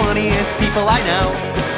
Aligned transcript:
funniest 0.00 0.50
people 0.58 0.88
I 0.88 1.00
know. 1.04 1.26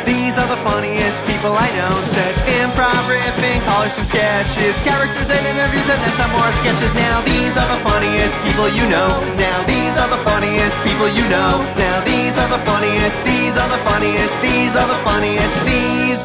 These 0.06 0.38
are 0.38 0.48
the 0.48 0.60
funniest 0.66 1.18
people 1.30 1.52
I 1.54 1.68
know. 1.78 1.92
Said 2.14 2.34
improv, 2.58 3.02
riffing, 3.10 3.60
callers 3.66 3.94
some 3.94 4.06
sketches, 4.06 4.74
characters 4.82 5.30
and 5.30 5.42
interviews, 5.46 5.88
and 5.90 6.00
then 6.02 6.14
some 6.18 6.32
more 6.34 6.50
sketches. 6.62 6.92
Now 6.94 7.22
these 7.22 7.54
are 7.58 7.68
the 7.70 7.80
funniest 7.86 8.34
people 8.46 8.68
you 8.70 8.86
know. 8.90 9.10
Now 9.38 9.58
these 9.66 9.94
are 9.98 10.10
the 10.10 10.22
funniest 10.26 10.76
people 10.86 11.08
you 11.10 11.26
know. 11.30 11.62
Now 11.78 12.02
these 12.04 12.38
are 12.38 12.50
the 12.50 12.62
funniest. 12.66 13.18
These 13.24 13.56
are 13.56 13.70
the 13.70 13.82
funniest. 13.86 14.34
These 14.42 14.74
are 14.74 14.88
the 14.88 15.00
funniest. 15.06 15.56
These 15.66 16.22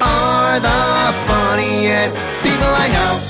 are 0.00 0.56
the 0.60 0.80
funniest 1.28 2.16
people 2.44 2.72
I 2.84 2.88
know. 2.88 3.29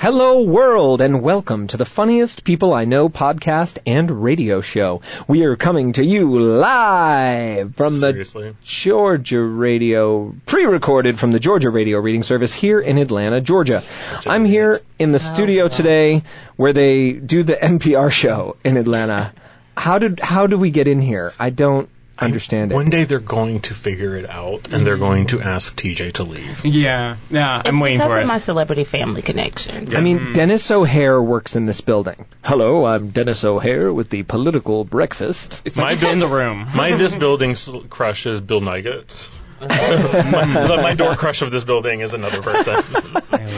Hello, 0.00 0.42
world, 0.42 1.00
and 1.00 1.22
welcome 1.22 1.66
to 1.66 1.76
the 1.76 1.84
funniest 1.84 2.44
people 2.44 2.72
I 2.72 2.84
know 2.84 3.08
podcast 3.08 3.78
and 3.84 4.22
radio 4.22 4.60
show. 4.60 5.00
We 5.26 5.42
are 5.42 5.56
coming 5.56 5.94
to 5.94 6.04
you 6.04 6.38
live 6.38 7.74
from 7.74 7.94
Seriously? 7.94 8.50
the 8.50 8.56
Georgia 8.62 9.42
Radio, 9.42 10.36
pre-recorded 10.46 11.18
from 11.18 11.32
the 11.32 11.40
Georgia 11.40 11.70
Radio 11.70 11.98
Reading 11.98 12.22
Service 12.22 12.54
here 12.54 12.78
in 12.78 12.96
Atlanta, 12.96 13.40
Georgia. 13.40 13.82
I'm 14.24 14.46
idiot. 14.46 14.54
here 14.54 14.80
in 15.00 15.10
the 15.10 15.18
studio 15.18 15.64
oh, 15.64 15.68
today 15.68 16.22
where 16.54 16.72
they 16.72 17.14
do 17.14 17.42
the 17.42 17.56
NPR 17.56 18.12
show 18.12 18.56
in 18.62 18.76
Atlanta. 18.76 19.32
How 19.76 19.98
did 19.98 20.20
how 20.20 20.46
do 20.46 20.56
we 20.56 20.70
get 20.70 20.86
in 20.86 21.00
here? 21.00 21.32
I 21.40 21.50
don't 21.50 21.88
understand 22.26 22.72
it. 22.72 22.74
One 22.74 22.90
day 22.90 23.04
they're 23.04 23.20
going 23.20 23.60
to 23.62 23.74
figure 23.74 24.16
it 24.16 24.28
out, 24.28 24.72
and 24.72 24.86
they're 24.86 24.98
going 24.98 25.28
to 25.28 25.40
ask 25.40 25.76
TJ 25.76 26.14
to 26.14 26.24
leave. 26.24 26.64
Yeah, 26.64 27.16
yeah, 27.30 27.62
I'm 27.64 27.76
It's 27.76 27.82
waiting 27.82 27.98
because 27.98 28.10
for 28.10 28.18
of 28.20 28.26
my 28.26 28.38
celebrity 28.38 28.84
family 28.84 29.22
connection. 29.22 29.94
I 29.94 30.00
mean, 30.00 30.18
mm-hmm. 30.18 30.32
Denis 30.32 30.70
O'Hayer 30.70 31.22
works 31.22 31.56
in 31.56 31.66
this 31.66 31.80
building. 31.80 32.26
Hello, 32.42 32.84
I'm 32.84 33.10
Denis 33.10 33.44
O'Hayer 33.44 33.92
with 33.92 34.10
the 34.10 34.22
Political 34.24 34.84
Breakfast. 34.84 35.62
It's 35.64 35.76
My 35.76 35.90
like 35.90 36.00
buil- 36.00 36.12
in 36.12 36.18
the 36.18 36.28
room. 36.28 36.68
My 36.74 36.96
this 36.96 37.14
building's 37.24 37.68
crush 37.88 38.26
is 38.26 38.40
Bill 38.40 38.60
Nigut. 38.60 39.14
My, 39.60 40.76
my 40.82 40.94
door 40.94 41.16
crush 41.16 41.42
of 41.42 41.50
this 41.50 41.64
building 41.64 42.00
is 42.00 42.14
another 42.14 42.42
person. 42.42 42.82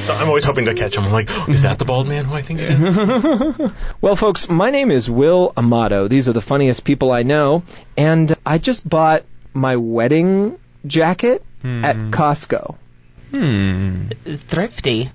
so 0.05 0.15
I'm 0.15 0.29
always 0.29 0.45
hoping 0.45 0.65
to 0.67 0.75
catch 0.75 0.97
him. 0.97 1.05
I'm 1.05 1.13
like, 1.13 1.29
"Oh, 1.31 1.47
is 1.49 1.63
that 1.63 1.79
the 1.79 1.85
bald 1.85 2.09
man 2.09 2.25
who 2.25 2.35
I 2.35 2.43
think 2.43 2.61
it 2.61 2.71
is? 2.71 3.73
Well, 4.01 4.17
folks, 4.17 4.49
my 4.49 4.71
name 4.71 4.91
is 4.91 5.11
Will 5.11 5.53
Amato. 5.57 6.09
These 6.09 6.29
are 6.29 6.33
the 6.33 6.41
funniest 6.41 6.85
people 6.85 7.13
I 7.13 7.23
know, 7.23 7.65
and 7.97 8.35
I 8.47 8.59
just 8.59 8.89
bought 8.89 9.25
my 9.53 9.77
wedding 9.77 10.59
jacket 10.87 11.45
at 11.63 11.97
Costco. 11.97 12.77
Hmm. 13.31 14.09
Thrifty. 14.37 15.11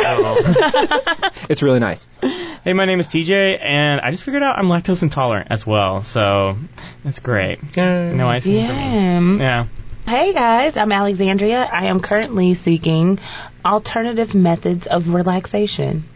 Oh 0.00 1.30
It's 1.48 1.60
really 1.62 1.80
nice. 1.80 2.06
Hey, 2.20 2.72
my 2.72 2.84
name 2.84 3.00
is 3.00 3.08
TJ, 3.08 3.58
and 3.60 4.00
I 4.00 4.12
just 4.12 4.22
figured 4.22 4.42
out 4.44 4.56
I'm 4.56 4.66
lactose 4.66 5.02
intolerant 5.02 5.48
as 5.50 5.66
well, 5.66 6.02
so 6.02 6.56
that's 7.04 7.18
great. 7.20 7.58
No 7.76 8.28
ice 8.28 8.44
cream 8.44 8.66
for 8.66 8.72
me. 8.72 8.78
Yeah. 8.78 9.20
Yeah. 9.38 9.66
Hey 10.08 10.32
guys, 10.32 10.74
I'm 10.78 10.90
Alexandria. 10.90 11.68
I 11.70 11.88
am 11.88 12.00
currently 12.00 12.54
seeking 12.54 13.18
alternative 13.62 14.34
methods 14.34 14.86
of 14.86 15.10
relaxation. 15.10 16.08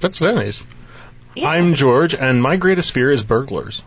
That's 0.00 0.20
nice. 0.20 0.62
Yeah. 1.34 1.48
I'm 1.48 1.74
George, 1.74 2.14
and 2.14 2.40
my 2.40 2.54
greatest 2.54 2.92
fear 2.92 3.10
is 3.10 3.24
burglars. 3.24 3.82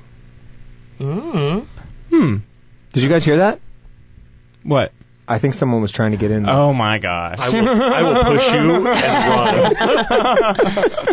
Mm. 0.99 1.65
Hmm. 2.09 2.37
Did 2.91 3.03
you 3.03 3.07
guys 3.07 3.23
hear 3.23 3.37
that? 3.37 3.61
What? 4.63 4.91
I 5.33 5.39
think 5.39 5.55
someone 5.55 5.81
was 5.81 5.89
trying 5.91 6.11
to 6.11 6.17
get 6.17 6.29
in. 6.29 6.47
Oh 6.47 6.73
my 6.73 6.99
gosh. 6.99 7.39
I 7.39 7.49
will, 7.59 7.69
I 7.69 8.01
will 8.03 8.23
push 8.25 8.51
you 8.53 8.75
and 8.75 8.85
run. 8.85 9.75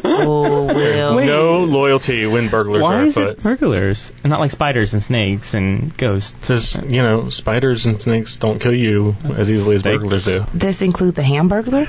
Oh, 0.04 0.64
Will. 0.74 1.16
Wait. 1.16 1.26
No 1.26 1.64
loyalty 1.64 2.26
when 2.26 2.48
burglars 2.48 2.82
Why 2.82 3.00
are 3.00 3.06
is 3.06 3.16
afoot. 3.16 3.38
it 3.38 3.42
burglars 3.42 4.12
and 4.22 4.30
not 4.30 4.40
like 4.40 4.50
spiders 4.50 4.92
and 4.92 5.02
snakes 5.02 5.54
and 5.54 5.96
ghosts? 5.96 6.32
Because, 6.32 6.76
you 6.86 7.00
know, 7.02 7.30
spiders 7.30 7.86
and 7.86 7.98
snakes 8.00 8.36
don't 8.36 8.58
kill 8.60 8.74
you 8.74 9.16
as 9.36 9.50
easily 9.50 9.76
as 9.76 9.82
They- 9.82 9.96
burglars 9.96 10.24
do. 10.26 10.44
This 10.52 10.82
include 10.82 11.14
the 11.14 11.22
Hamburglar? 11.22 11.88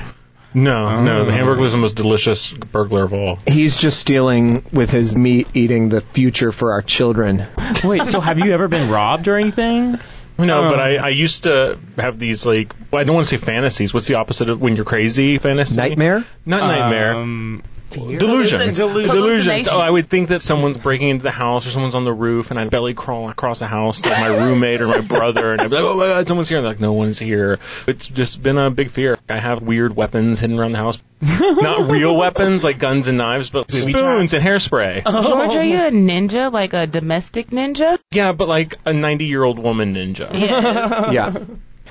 No, 0.54 1.00
no, 1.02 1.24
the 1.24 1.32
oh. 1.32 1.34
hamburger 1.34 1.64
is 1.64 1.72
the 1.72 1.78
most 1.78 1.96
delicious 1.96 2.52
burglar 2.52 3.04
of 3.04 3.14
all. 3.14 3.38
He's 3.46 3.78
just 3.78 3.98
stealing 3.98 4.62
with 4.72 4.90
his 4.90 5.16
meat 5.16 5.48
eating 5.54 5.88
the 5.88 6.02
future 6.02 6.52
for 6.52 6.72
our 6.72 6.82
children. 6.82 7.46
Wait, 7.82 8.08
so 8.08 8.20
have 8.20 8.38
you 8.38 8.52
ever 8.52 8.68
been 8.68 8.90
robbed 8.90 9.28
or 9.28 9.36
anything? 9.36 9.98
No, 10.38 10.64
Oh. 10.66 10.70
but 10.70 10.80
I, 10.80 10.96
I 10.96 11.08
used 11.10 11.44
to 11.44 11.78
have 11.96 12.18
these, 12.18 12.44
like, 12.46 12.74
well, 12.90 13.00
I 13.00 13.04
don't 13.04 13.14
want 13.14 13.28
to 13.28 13.38
say 13.38 13.44
fantasies. 13.44 13.92
What's 13.94 14.08
the 14.08 14.14
opposite 14.16 14.50
of 14.50 14.60
when 14.60 14.76
you're 14.76 14.84
crazy 14.84 15.38
fantasy? 15.38 15.76
Nightmare? 15.76 16.24
Not 16.46 16.60
nightmare. 16.66 17.14
Um, 17.16 17.62
Delusions. 17.92 18.78
Delusion. 18.78 19.14
Delusions. 19.14 19.68
Oh, 19.68 19.80
I 19.80 19.90
would 19.90 20.08
think 20.08 20.28
that 20.28 20.42
someone's 20.42 20.78
breaking 20.78 21.08
into 21.08 21.22
the 21.22 21.30
house 21.30 21.66
or 21.66 21.70
someone's 21.70 21.94
on 21.94 22.04
the 22.04 22.12
roof, 22.12 22.50
and 22.50 22.58
I'd 22.58 22.70
belly 22.70 22.94
crawl 22.94 23.28
across 23.28 23.58
the 23.58 23.66
house 23.66 24.00
to 24.00 24.10
my 24.10 24.28
roommate 24.28 24.80
or 24.80 24.86
my 24.86 25.00
brother, 25.00 25.52
and 25.52 25.60
I'd 25.60 25.70
be 25.70 25.76
like, 25.76 25.84
oh 25.84 25.96
my 25.96 26.06
god, 26.06 26.28
someone's 26.28 26.48
here. 26.48 26.58
And 26.58 26.64
they're 26.64 26.72
like, 26.72 26.80
no 26.80 26.92
one's 26.92 27.18
here. 27.18 27.58
It's 27.86 28.06
just 28.06 28.42
been 28.42 28.58
a 28.58 28.70
big 28.70 28.90
fear. 28.90 29.16
I 29.28 29.40
have 29.40 29.62
weird 29.62 29.94
weapons 29.94 30.40
hidden 30.40 30.58
around 30.58 30.72
the 30.72 30.78
house. 30.78 31.02
Not 31.20 31.90
real 31.90 32.16
weapons 32.16 32.64
like 32.64 32.78
guns 32.78 33.08
and 33.08 33.18
knives, 33.18 33.50
but 33.50 33.70
spoons 33.70 34.34
and 34.34 34.42
hairspray. 34.42 35.02
Oh. 35.06 35.22
George, 35.22 35.56
are 35.56 35.64
you 35.64 35.78
a 35.78 35.90
ninja? 35.90 36.52
Like 36.52 36.72
a 36.72 36.86
domestic 36.86 37.48
ninja? 37.48 38.02
Yeah, 38.10 38.32
but 38.32 38.48
like 38.48 38.76
a 38.84 38.92
90 38.92 39.26
year 39.26 39.44
old 39.44 39.58
woman 39.58 39.94
ninja. 39.94 40.32
Yeah. 40.32 41.10
Yeah. 41.10 41.34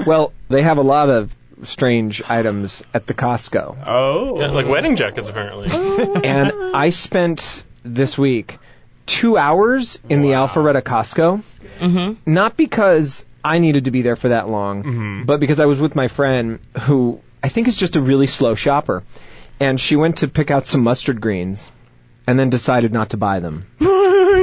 Well, 0.05 0.31
they 0.49 0.63
have 0.63 0.77
a 0.77 0.81
lot 0.83 1.09
of 1.09 1.35
strange 1.63 2.21
items 2.27 2.83
at 2.93 3.07
the 3.07 3.13
Costco. 3.13 3.77
Oh. 3.85 4.39
Yeah, 4.39 4.47
like 4.47 4.67
wedding 4.67 4.95
jackets, 4.95 5.29
apparently. 5.29 5.69
and 6.23 6.51
I 6.75 6.89
spent 6.89 7.63
this 7.83 8.17
week 8.17 8.57
two 9.05 9.37
hours 9.37 9.99
in 10.09 10.21
the 10.21 10.29
Alpharetta 10.29 10.81
Costco. 10.81 11.43
Mm-hmm. 11.79 12.31
Not 12.31 12.57
because 12.57 13.25
I 13.43 13.59
needed 13.59 13.85
to 13.85 13.91
be 13.91 14.01
there 14.03 14.15
for 14.15 14.29
that 14.29 14.47
long, 14.49 14.83
Mhm. 14.83 15.25
but 15.25 15.39
because 15.39 15.59
I 15.59 15.65
was 15.65 15.79
with 15.79 15.95
my 15.95 16.07
friend 16.07 16.59
who 16.81 17.19
I 17.43 17.47
think 17.49 17.67
is 17.67 17.75
just 17.75 17.95
a 17.95 18.01
really 18.01 18.27
slow 18.27 18.55
shopper. 18.55 19.03
And 19.59 19.79
she 19.79 19.95
went 19.95 20.17
to 20.17 20.27
pick 20.27 20.51
out 20.51 20.65
some 20.67 20.81
mustard 20.83 21.21
greens 21.21 21.71
and 22.27 22.37
then 22.39 22.49
decided 22.49 22.93
not 22.93 23.11
to 23.11 23.17
buy 23.17 23.39
them. 23.39 23.65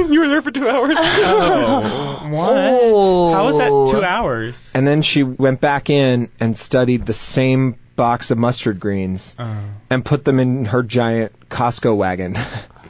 you 0.13 0.19
were 0.21 0.27
there 0.27 0.41
for 0.41 0.51
two 0.51 0.67
hours. 0.67 0.95
Oh. 0.99 2.15
What? 2.29 2.51
Oh. 2.57 3.33
How 3.33 3.45
was 3.45 3.57
that 3.57 3.69
two 3.91 4.03
hours? 4.03 4.71
And 4.75 4.85
then 4.87 5.01
she 5.01 5.23
went 5.23 5.59
back 5.61 5.89
in 5.89 6.29
and 6.39 6.55
studied 6.55 7.05
the 7.07 7.13
same 7.13 7.75
box 7.95 8.29
of 8.29 8.37
mustard 8.37 8.79
greens 8.79 9.35
Oh. 9.39 9.57
and 9.89 10.05
put 10.05 10.25
them 10.25 10.39
in 10.39 10.65
her 10.65 10.83
giant 10.83 11.31
Costco 11.49 11.95
wagon 11.97 12.37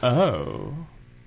Oh. 0.03 0.73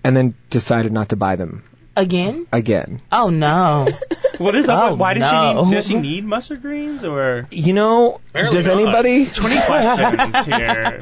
and 0.04 0.16
then 0.16 0.34
decided 0.50 0.92
not 0.92 1.08
to 1.10 1.16
buy 1.16 1.36
them 1.36 1.64
Again? 1.94 2.46
again. 2.52 3.00
Oh 3.10 3.28
no. 3.30 3.88
What 4.38 4.56
is 4.56 4.68
up? 4.68 4.92
Oh, 4.92 4.94
Why 4.96 5.14
does 5.14 5.30
oh, 5.30 5.52
no. 5.52 5.62
she 5.62 5.68
need, 5.68 5.74
does 5.74 5.86
she 5.86 5.94
need 5.98 6.24
mustard 6.24 6.62
greens 6.62 7.04
or? 7.04 7.46
You 7.52 7.74
know, 7.74 8.20
Apparently 8.30 8.56
does 8.58 8.66
not. 8.66 8.80
anybody? 8.80 9.26
20 9.26 9.60
questions 9.60 10.46
here. 10.46 10.98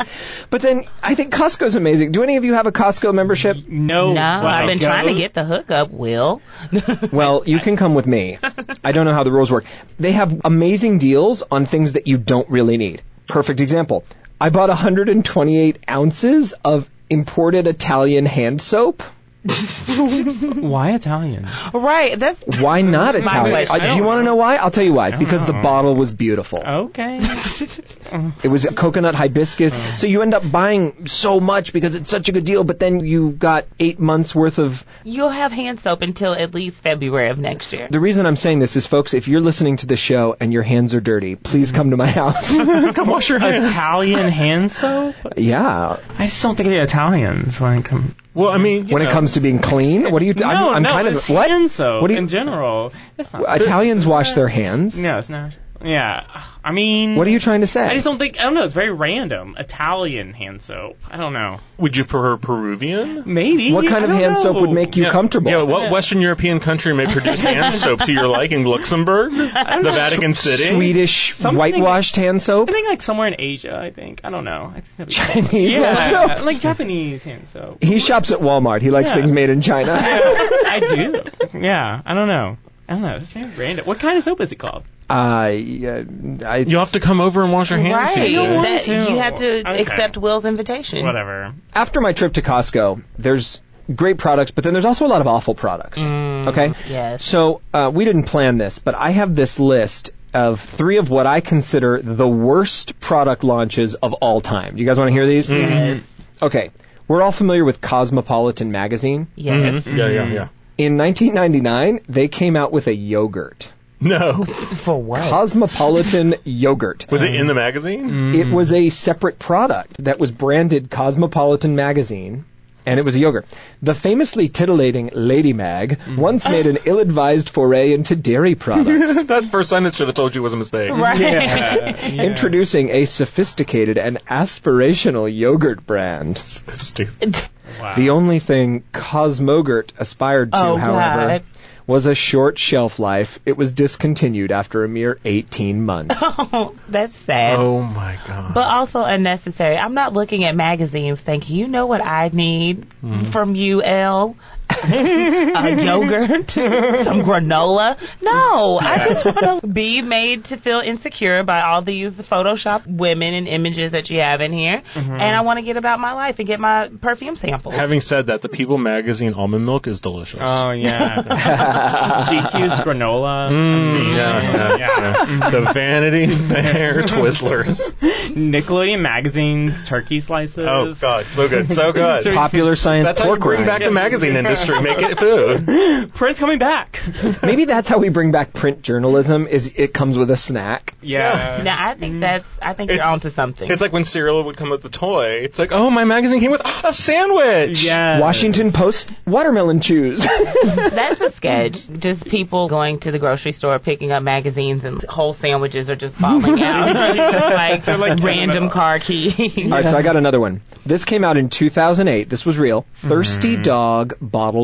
But 0.51 0.61
then 0.61 0.85
I 1.03 1.15
think 1.15 1.33
Costco's 1.33 1.75
amazing. 1.75 2.13
Do 2.13 2.23
any 2.23 2.37
of 2.37 2.45
you 2.45 2.53
have 2.55 2.67
a 2.67 2.73
Costco 2.73 3.15
membership? 3.15 3.57
No. 3.67 4.13
No, 4.13 4.21
Wow. 4.21 4.47
I've 4.47 4.67
been 4.67 4.79
Go- 4.79 4.87
trying 4.89 5.07
to 5.07 5.15
get 5.15 5.33
the 5.33 5.45
hookup, 5.45 5.91
Will. 5.91 6.43
Well, 7.13 7.45
you 7.47 7.61
can 7.61 7.77
come 7.79 7.95
with 7.95 8.07
me. 8.07 8.37
I 8.85 8.93
don't 8.93 9.07
know 9.07 9.15
how 9.15 9.23
the 9.23 9.33
rules 9.33 9.51
work. 9.51 9.65
They 9.99 10.13
have 10.13 10.43
amazing 10.45 10.99
deals 10.99 11.43
on 11.51 11.65
things 11.65 11.95
that 11.95 12.09
you 12.09 12.19
don't 12.19 12.51
really 12.51 12.77
need. 12.77 13.01
Perfect 13.29 13.61
example. 13.61 14.05
I 14.39 14.51
bought 14.51 14.69
128 14.69 15.79
ounces 15.89 16.53
of 16.65 16.91
imported 17.09 17.67
Italian 17.69 18.27
hand 18.27 18.61
soap. 18.61 19.03
Why 20.61 20.93
Italian? 20.95 21.49
right, 21.73 22.19
that's 22.19 22.61
Why 22.61 22.83
not 22.83 23.15
Italian? 23.15 23.67
Uh, 23.71 23.91
do 23.91 23.97
you 23.97 24.05
want 24.05 24.21
to 24.21 24.23
know 24.23 24.35
why? 24.35 24.57
I'll 24.57 24.71
tell 24.71 24.85
you 24.85 24.93
why. 24.93 25.17
Because 25.17 25.43
the 25.47 25.55
bottle 25.55 25.97
was 25.97 26.11
beautiful. 26.11 26.59
Okay. 26.59 27.21
It 28.43 28.49
was 28.49 28.65
a 28.65 28.75
coconut 28.75 29.15
hibiscus. 29.15 29.73
Mm. 29.73 29.99
So 29.99 30.07
you 30.07 30.23
end 30.23 30.35
up 30.35 30.51
buying 30.51 31.07
so 31.07 31.41
much 31.41 31.73
because 31.73 31.95
it's 31.95 32.11
such 32.11 32.29
a 32.29 32.33
good 32.33 32.45
deal, 32.45 32.65
but 32.65 32.79
then 32.81 33.01
you 33.01 33.33
got 33.33 33.67
eight 33.79 33.99
months 33.99 34.35
worth 34.35 34.59
of. 34.59 34.85
you'll 35.05 35.29
have 35.31 35.53
hand 35.53 35.81
soap 35.81 36.03
until 36.03 36.35
at 36.35 36.55
least 36.55 36.83
February 36.83 37.29
of 37.31 37.39
next 37.39 37.73
year. 37.73 37.89
The 37.91 38.01
reason 38.01 38.27
I'm 38.27 38.37
saying 38.37 38.59
this 38.59 38.77
is, 38.77 38.87
folks, 38.87 39.15
if 39.15 39.29
you're 39.29 39.41
listening 39.41 39.77
to 39.79 39.87
the 39.87 39.97
show 39.97 40.37
and 40.41 40.53
your 40.53 40.63
hands 40.63 40.95
are 40.95 41.01
dirty, 41.01 41.37
please 41.37 41.73
come 41.73 41.91
to 41.91 41.97
my 41.97 42.07
house. 42.07 42.57
Come 42.95 43.09
wash 43.09 43.29
your 43.29 43.39
hands. 43.39 43.69
Italian 43.69 44.29
hand 44.31 44.71
soap? 44.71 45.15
yeah. 45.37 45.99
I 46.19 46.27
just 46.27 46.43
don't 46.43 46.57
think 46.57 46.67
of 46.67 46.73
the 46.73 46.83
Italians 46.83 47.61
when 47.61 47.79
it 47.79 47.85
comes. 47.85 48.15
Well, 48.35 48.51
I 48.51 48.59
mean, 48.59 48.89
you 48.89 48.95
When 48.95 49.03
it 49.03 49.11
comes 49.11 49.33
to 49.33 49.41
being 49.41 49.59
clean, 49.59 50.11
what 50.11 50.23
are 50.23 50.25
you? 50.25 50.35
No, 50.35 50.47
I'm, 50.47 50.75
I'm 50.77 50.83
no, 50.83 50.91
kind 50.91 51.09
it's 51.09 51.23
of 51.23 51.29
what? 51.31 51.51
hand 51.51 51.71
soap 51.71 52.03
What 52.03 52.09
do 52.09 52.15
you? 52.15 52.19
in 52.21 52.29
general. 52.29 52.93
It's 53.19 53.33
not, 53.33 53.61
Italians 53.61 54.07
wash 54.07 54.35
their 54.35 54.49
hands. 54.49 55.03
No, 55.03 55.19
it's 55.19 55.29
not. 55.29 55.53
Yeah, 55.83 56.27
I 56.63 56.73
mean, 56.73 57.17
What 57.17 57.27
are 57.27 57.31
you 57.31 57.39
trying 57.41 57.61
to 57.63 57.67
say? 57.67 57.83
I 57.83 57.95
just 57.95 58.05
don't 58.05 58.19
think. 58.19 58.39
I 58.39 58.43
don't 58.43 58.53
know. 58.55 58.65
It's 58.65 58.75
very 58.75 58.93
random. 58.93 59.57
Italian 59.59 60.35
hand 60.35 60.61
soap. 60.61 60.99
I 61.11 61.17
don't 61.17 61.33
know. 61.33 61.61
would 61.79 61.97
you 61.97 62.05
prefer 62.05 62.37
Peruvian? 62.37 63.23
Maybe. 63.25 63.73
what 63.73 63.87
kind 63.87 63.97
I 63.97 64.05
of 64.05 64.11
don't 64.11 64.19
hand 64.19 64.39
soap 64.39 64.57
would 64.61 64.69
know. 64.69 64.75
make 64.75 64.97
you 64.97 65.05
Yeah, 65.05 65.11
comfortable? 65.11 65.51
Yeah, 65.51 65.63
what 65.63 65.85
Yeah. 65.85 65.91
Western 65.91 66.21
European 66.21 66.61
country 66.61 66.95
may 66.95 67.07
produce 67.07 67.41
hand 67.53 67.75
soap 67.75 68.01
to 68.01 68.13
your 68.13 68.29
liking? 68.29 68.65
Luxembourg? 68.65 69.33
The 69.81 69.91
Vatican 69.91 70.35
City? 70.35 70.65
Swedish 70.65 71.35
Something- 71.35 71.59
whitewashed 71.59 72.17
hand 72.17 72.43
soap. 72.43 72.69
I 72.69 72.73
think 72.73 72.89
like 72.89 73.01
somewhere 73.03 73.29
in 73.29 73.37
Asia. 73.41 73.75
I 73.77 73.91
think. 73.91 74.21
I 74.25 74.29
don't 74.31 74.45
know. 74.45 74.73
I 74.77 74.81
think 74.83 75.09
that'd 75.09 75.09
be- 75.09 75.13
Chinese 75.15 75.71
hand 75.73 75.83
Yeah, 75.83 76.27
soap. 76.37 76.45
like 76.45 76.61
Japanese 76.61 77.23
hand 77.23 77.49
soap. 77.49 77.83
He 77.83 77.99
shops 78.01 78.31
at 78.33 78.41
Walmart. 78.41 78.83
He 78.83 78.91
likes 78.91 79.09
Yeah. 79.09 79.17
things 79.17 79.33
made 79.33 79.49
in 79.49 79.63
China. 79.63 79.97
I 79.99 80.81
do. 80.95 81.59
Yeah, 81.59 82.03
I 82.05 82.13
don't 82.15 82.29
know. 82.29 82.59
I 82.91 82.95
don't 82.95 83.03
know. 83.03 83.17
It's 83.17 83.31
very 83.33 83.51
random. 83.57 83.87
What 83.87 84.01
kind 84.01 84.19
of 84.19 84.25
soap 84.25 84.41
is 84.41 84.51
it 84.51 84.57
called? 84.57 84.83
Uh, 85.09 85.53
yeah, 85.55 86.03
I, 86.45 86.59
You'll 86.59 86.81
have 86.81 86.93
to 86.93 87.01
come 87.01 87.21
over 87.21 87.43
and 87.45 87.53
wash 87.53 87.71
your 87.71 87.79
hands. 87.79 88.17
Right. 88.17 88.31
TJ. 88.31 88.63
That, 88.63 88.83
to. 88.83 88.93
you 89.13 89.19
have 89.19 89.37
to 89.37 89.59
Okay. 89.61 89.83
accept 89.83 90.17
Will's 90.17 90.45
invitation. 90.45 91.05
Whatever. 91.05 91.55
after 91.75 92.01
my 92.01 92.13
trip 92.13 92.35
to 92.35 92.43
Costco, 92.43 93.03
there's 93.19 93.61
great 93.95 94.19
products, 94.19 94.51
but 94.51 94.65
then 94.65 94.73
there's 94.73 94.85
also 94.85 95.07
a 95.07 95.09
lot 95.09 95.21
of 95.21 95.27
awful 95.29 95.55
products. 95.55 95.99
Okay? 95.99 96.73
Yes. 96.89 97.25
So 97.25 97.61
uh, 97.73 97.91
we 97.95 98.05
didn't 98.05 98.25
plan 98.25 98.59
this, 98.59 98.79
but 98.81 98.95
I 98.95 99.11
have 99.11 99.35
this 99.35 99.59
list 99.61 100.11
of 100.35 100.61
three 100.61 100.99
of 100.99 101.11
what 101.11 101.27
I 101.27 101.41
consider 101.41 102.01
the 102.03 102.29
worst 102.29 102.99
product 103.01 103.43
launches 103.45 103.95
of 103.97 104.13
all 104.15 104.41
time. 104.41 104.75
Do 104.75 104.81
you 104.81 104.87
guys 104.87 104.99
want 104.99 105.09
to 105.09 105.13
hear 105.13 105.27
these? 105.27 105.51
Yes. 105.51 106.03
Okay. 106.43 106.71
We're 107.09 107.23
all 107.23 107.33
familiar 107.33 107.65
with 107.65 107.81
Cosmopolitan 107.81 108.71
magazine. 108.71 109.27
Yes. 109.35 109.85
Yeah, 109.87 110.09
yeah, 110.09 110.27
yeah. 110.27 110.49
In 110.81 110.97
1999, 110.97 112.01
they 112.09 112.29
came 112.29 112.57
out 112.57 112.73
with 112.73 112.87
a 112.87 112.95
yogurt. 112.95 113.71
No. 114.01 114.45
For 114.45 115.01
what? 115.01 115.29
Cosmopolitan 115.29 116.37
yogurt. 116.45 117.05
Was 117.11 117.23
it 117.23 117.35
in 117.35 117.49
the 117.49 117.53
um, 117.53 117.57
magazine? 117.57 118.35
It 118.35 118.47
was 118.47 118.73
a 118.73 118.89
separate 118.89 119.39
product 119.39 120.03
that 120.03 120.19
was 120.19 120.31
branded 120.31 120.91
Cosmopolitan 120.91 121.77
Magazine, 121.77 122.47
and 122.87 122.99
it 122.99 123.05
was 123.05 123.15
a 123.15 123.19
yogurt. 123.19 123.45
The 123.83 123.93
famously 123.93 124.49
titillating 124.49 125.11
Lady 125.13 125.53
Mag 125.53 125.99
mm-hmm. 125.99 126.17
once 126.17 126.49
made 126.49 126.67
an 126.67 126.79
ill-advised 126.87 127.51
foray 127.51 127.93
into 127.93 128.17
dairy 128.17 128.55
products, 128.55 129.23
that 129.25 129.51
first 129.51 129.69
sentence 129.69 129.97
should 129.97 130.09
have 130.09 130.17
told 130.17 130.35
you 130.35 130.41
it 130.41 130.45
was 130.45 130.55
a 130.55 130.57
mistake. 130.57 130.91
right. 130.91 131.21
Yeah. 131.21 132.23
introducing 132.23 132.89
a 132.89 133.05
sophisticated 133.05 133.99
and 133.99 134.25
aspirational 134.25 135.29
yogurt 135.31 135.87
brand. 135.87 136.39
Stupid. 136.39 137.37
Wow. 137.81 137.95
The 137.95 138.11
only 138.11 138.39
thing 138.39 138.85
Cosmogurt 138.93 139.91
aspired 139.99 140.53
to, 140.53 140.59
Oh, 140.59 140.77
however, 140.77 141.27
God. 141.27 141.43
was 141.87 142.07
a 142.07 142.15
short 142.15 142.59
shelf 142.59 142.99
life. 142.99 143.39
It 143.45 143.57
was 143.57 143.73
discontinued 143.73 144.53
after 144.53 144.85
a 144.85 144.89
mere 144.89 145.19
18 145.25 145.85
months. 145.85 146.17
Oh, 146.53 146.75
That's 146.89 147.15
sad. 147.15 147.59
Oh 147.59 147.83
my 147.83 148.19
god. 148.27 148.55
But 148.55 148.69
also 148.69 149.05
unnecessary. 149.05 149.77
I'm 149.77 149.95
not 149.95 150.13
looking 150.13 150.45
at 150.45 150.57
magazines 150.57 151.21
thinking, 151.21 151.57
you 151.57 151.69
know 151.69 151.87
what 151.87 152.05
I 152.05 152.31
need 152.33 152.87
mm-hmm. 153.03 153.31
from 153.31 153.55
you, 153.55 153.83
Elle? 153.83 154.37
A 154.85 155.85
yogurt, 155.85 156.51
some 157.05 157.23
granola. 157.23 157.99
No, 158.23 158.79
I 158.81 159.05
just 159.09 159.25
want 159.25 159.63
to 159.63 159.67
be 159.67 160.03
made 160.03 160.45
to 160.47 160.57
feel 160.57 160.81
insecure 160.81 161.43
by 161.43 161.63
all 161.63 161.83
these 161.83 162.13
Photoshop 162.13 162.87
women 162.87 163.35
and 163.35 163.49
images 163.49 163.93
that 163.93 164.11
you 164.11 164.21
have 164.21 164.41
in 164.41 164.53
here. 164.53 164.83
And 164.95 165.23
I 165.23 165.41
want 165.43 165.59
to 165.59 165.63
get 165.65 165.77
about 165.77 166.01
my 166.01 166.13
life 166.13 166.39
and 166.39 166.47
get 166.49 166.61
my 166.61 166.89
perfume 167.01 167.37
samples. 167.37 167.75
Having 167.75 168.01
said 168.03 168.27
that, 168.27 168.41
the 168.43 168.49
People 168.49 168.79
magazine 168.79 169.35
almond 169.35 169.65
milk 169.65 169.87
is 169.87 170.01
delicious. 170.01 170.41
Oh 170.43 170.71
yeah. 170.73 171.23
GQ's 172.31 172.81
granola. 172.81 173.51
Mm, 173.51 174.17
yeah, 174.17 174.77
yeah, 174.77 174.77
yeah. 174.79 175.51
The 175.51 175.73
Vanity 175.73 176.27
Fair 176.27 177.03
Twizzlers. 177.03 177.91
Nickelodeon 178.31 179.01
magazines, 179.01 179.81
turkey 179.83 180.21
slices. 180.21 180.59
Oh 180.67 180.95
god, 180.95 181.27
so 181.27 181.49
good, 181.49 181.73
so 181.73 181.93
good. 181.93 182.25
Popular 182.35 182.77
Science 182.77 183.05
That's 183.07 183.21
how 183.21 183.27
you 183.27 183.31
pork 183.33 183.41
bring 183.43 183.61
back 183.67 183.81
rinds. 183.81 183.87
the 183.87 183.93
magazine 183.93 184.37
industry. 184.37 184.70
Make 184.83 184.99
it 185.01 185.19
food. 185.19 186.15
Prince 186.15 186.39
coming 186.39 186.59
back. 186.59 187.01
Maybe 187.43 187.65
that's 187.65 187.89
how 187.89 187.99
we 187.99 188.09
bring 188.09 188.31
back 188.33 188.53
print 188.53 188.83
journalism. 188.83 189.47
Is 189.47 189.73
it 189.77 189.93
comes 189.93 190.17
with 190.17 190.31
a 190.31 190.37
snack? 190.37 190.95
Yeah. 191.03 191.61
now, 191.65 191.77
I 191.79 191.95
think 191.95 192.21
that's, 192.21 192.47
I 192.63 192.75
think 192.75 192.91
It's- 192.91 193.05
you're 193.05 193.13
onto 193.13 193.31
something. 193.31 193.71
It's 193.71 193.83
like 193.83 193.93
when 193.93 194.05
cereal 194.05 194.45
would 194.45 194.57
come 194.57 194.71
with 194.71 194.83
the 194.83 194.89
toy. 194.89 195.41
It's 195.43 195.59
like, 195.59 195.73
oh, 195.73 195.91
my 195.91 196.05
magazine 196.05 196.41
came 196.41 196.51
with 196.51 196.63
a 196.65 196.93
sandwich. 196.93 197.83
Yeah. 197.83 198.21
Washington 198.21 198.73
Post 198.73 199.11
watermelon 199.27 199.81
chews. 199.81 200.25
That's 200.65 201.21
a 201.21 201.31
sketch. 201.33 201.89
Just 201.89 202.25
people 202.25 202.69
going 202.69 203.01
to 203.01 203.11
the 203.11 203.19
grocery 203.19 203.53
store, 203.53 203.79
picking 203.79 204.13
up 204.13 204.23
magazines, 204.23 204.85
and 204.85 205.03
whole 205.05 205.33
sandwiches 205.33 205.91
are 205.91 205.97
just 205.97 206.15
falling 206.15 206.63
out. 206.63 206.95
like, 206.95 207.87
like 207.87 208.23
random 208.23 208.71
car 208.71 208.99
keys. 208.99 209.57
All 209.59 209.71
right, 209.71 209.89
so 209.89 209.97
I 209.97 210.03
got 210.03 210.17
another 210.17 210.41
one. 210.41 210.61
This 210.85 211.05
came 211.05 211.25
out 211.25 211.37
in 211.37 211.49
2008. 211.49 212.29
This 212.29 212.45
was 212.47 212.59
real. 212.59 212.83
Mm-hmm. 212.83 213.09
Thirsty 213.09 213.57
dog 213.57 214.15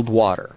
bottled 0.03 0.15
water. 0.15 0.55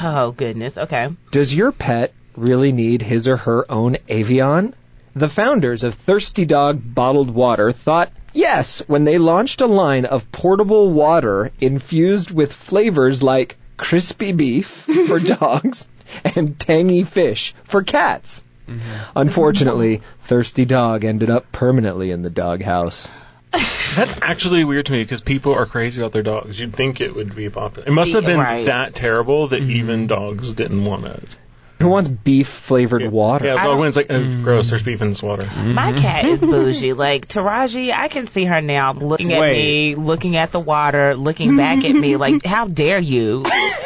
oh 0.00 0.32
goodness. 0.32 0.78
Okay. 0.78 1.08
Does 1.32 1.54
your 1.54 1.72
pet 1.72 2.12
really 2.36 2.72
need 2.72 3.02
his 3.02 3.26
or 3.26 3.36
her 3.36 3.70
own 3.70 3.96
Evian? 4.08 4.74
The 5.14 5.28
founders 5.28 5.82
of 5.82 5.94
Thirsty 5.94 6.44
Dog 6.44 6.80
Bottled 6.84 7.30
Water 7.30 7.72
thought 7.72 8.12
yes 8.32 8.80
when 8.86 9.02
they 9.02 9.18
launched 9.18 9.60
a 9.60 9.66
line 9.66 10.04
of 10.04 10.30
portable 10.30 10.92
water 10.92 11.50
infused 11.60 12.30
with 12.30 12.52
flavors 12.52 13.22
like 13.22 13.56
crispy 13.76 14.30
beef 14.30 14.86
for 15.08 15.18
dogs 15.40 15.88
and 16.36 16.58
tangy 16.58 17.02
fish 17.02 17.54
for 17.64 17.82
cats. 17.82 18.44
Mm-hmm. 18.68 18.80
Unfortunately, 19.16 20.00
Thirsty 20.22 20.64
Dog 20.64 21.04
ended 21.04 21.28
up 21.28 21.50
permanently 21.50 22.12
in 22.12 22.22
the 22.22 22.30
doghouse. 22.30 23.08
That's 23.52 24.18
actually 24.22 24.64
weird 24.64 24.86
to 24.86 24.92
me 24.92 25.02
because 25.02 25.20
people 25.20 25.52
are 25.52 25.66
crazy 25.66 26.00
about 26.00 26.12
their 26.12 26.22
dogs. 26.22 26.58
You'd 26.58 26.74
think 26.74 27.00
it 27.00 27.14
would 27.14 27.34
be 27.34 27.50
popular. 27.50 27.88
It 27.88 27.92
must 27.92 28.12
have 28.12 28.24
been 28.24 28.38
Right. 28.38 28.66
that 28.66 28.94
terrible 28.94 29.48
that 29.48 29.60
mm-hmm. 29.60 29.70
even 29.70 30.06
dogs 30.06 30.52
didn't 30.52 30.84
want 30.84 31.06
it. 31.06 31.36
Who 31.80 31.88
wants 31.88 32.10
beef 32.10 32.46
flavored 32.46 33.10
water? 33.10 33.46
Yeah, 33.46 33.54
I 33.54 33.56
dog 33.56 33.64
don't- 33.64 33.78
when 33.78 33.88
it's 33.88 33.96
like, 33.96 34.08
oh, 34.10 34.20
mm. 34.20 34.42
gross, 34.44 34.68
there's 34.68 34.82
beef 34.82 35.00
in 35.00 35.08
this 35.08 35.22
water. 35.22 35.44
My 35.44 35.92
mm-hmm. 35.92 36.02
cat 36.02 36.24
is 36.26 36.40
bougie. 36.40 36.92
Like 36.92 37.26
Taraji, 37.26 37.90
I 37.90 38.08
can 38.08 38.26
see 38.26 38.44
her 38.44 38.60
now 38.60 38.92
looking 38.92 39.32
at 39.32 39.40
Wait. 39.40 39.52
me, 39.52 39.94
looking 39.94 40.36
at 40.36 40.52
the 40.52 40.60
water, 40.60 41.16
looking 41.16 41.56
back 41.56 41.82
at 41.84 41.92
me 41.94 42.16
like, 42.16 42.44
how 42.44 42.66
dare 42.68 42.98
you, 42.98 43.44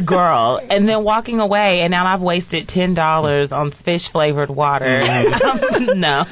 girl? 0.00 0.60
And 0.62 0.88
then 0.88 1.04
walking 1.04 1.40
away, 1.40 1.80
and 1.80 1.90
now 1.90 2.06
I've 2.06 2.20
wasted 2.20 2.68
ten 2.68 2.94
dollars 2.94 3.52
on 3.52 3.70
fish 3.70 4.08
flavored 4.08 4.50
water. 4.50 5.00
Mm-hmm. 5.00 6.00
no. 6.00 6.26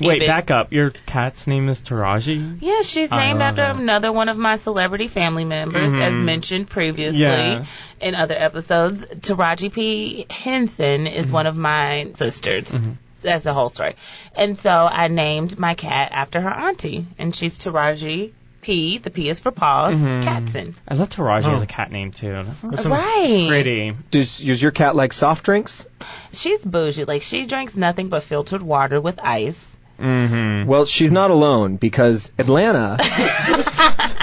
Wait, 0.00 0.22
it. 0.22 0.26
back 0.26 0.50
up. 0.50 0.72
Your 0.72 0.90
cat's 0.90 1.46
name 1.46 1.68
is 1.68 1.80
Taraji? 1.80 2.58
Yeah, 2.60 2.82
she's 2.82 3.10
named 3.10 3.40
after 3.40 3.62
that. 3.62 3.76
another 3.76 4.12
one 4.12 4.28
of 4.28 4.38
my 4.38 4.56
celebrity 4.56 5.08
family 5.08 5.44
members, 5.44 5.92
as 5.92 5.98
mm-hmm. 5.98 6.24
mentioned 6.24 6.68
previously 6.68 7.20
Yeah. 7.20 7.64
in 8.00 8.14
other 8.14 8.36
episodes. 8.36 9.04
Taraji 9.04 9.72
P. 9.72 10.26
Henson 10.30 11.06
is 11.06 11.26
mm-hmm. 11.26 11.34
one 11.34 11.46
of 11.46 11.56
my 11.56 12.12
sisters. 12.14 12.76
That's 13.20 13.44
the 13.44 13.52
whole 13.52 13.68
story. 13.68 13.96
And 14.34 14.58
so 14.58 14.70
I 14.70 15.08
named 15.08 15.58
my 15.58 15.74
cat 15.74 16.12
after 16.12 16.40
her 16.40 16.50
auntie, 16.50 17.06
and 17.18 17.34
she's 17.34 17.58
Taraji 17.58 18.32
P. 18.60 18.98
The 18.98 19.10
P 19.10 19.28
is 19.28 19.40
for 19.40 19.50
paws, 19.50 19.94
Catson. 20.24 20.74
I 20.86 20.96
thought 20.96 21.10
Taraji 21.10 21.44
Oh. 21.46 21.50
has 21.54 21.62
a 21.62 21.66
cat 21.66 21.90
name 21.92 22.12
too. 22.12 22.32
That 22.32 22.54
sounds 22.56 22.86
Right. 22.86 23.46
pretty. 23.48 23.94
Does, 24.10 24.38
does 24.38 24.60
your 24.62 24.72
cat 24.72 24.96
like 24.96 25.12
soft 25.12 25.44
drinks? 25.44 25.86
She's 26.32 26.60
bougie. 26.60 27.04
Like, 27.04 27.22
she 27.22 27.46
drinks 27.46 27.76
nothing 27.76 28.08
but 28.08 28.22
filtered 28.24 28.62
water 28.62 29.00
with 29.00 29.18
ice. 29.22 29.64
Mm-hmm. 30.00 30.68
Well, 30.68 30.84
she's 30.84 31.10
not 31.10 31.30
alone 31.32 31.76
because 31.76 32.30
Atlanta 32.38 32.98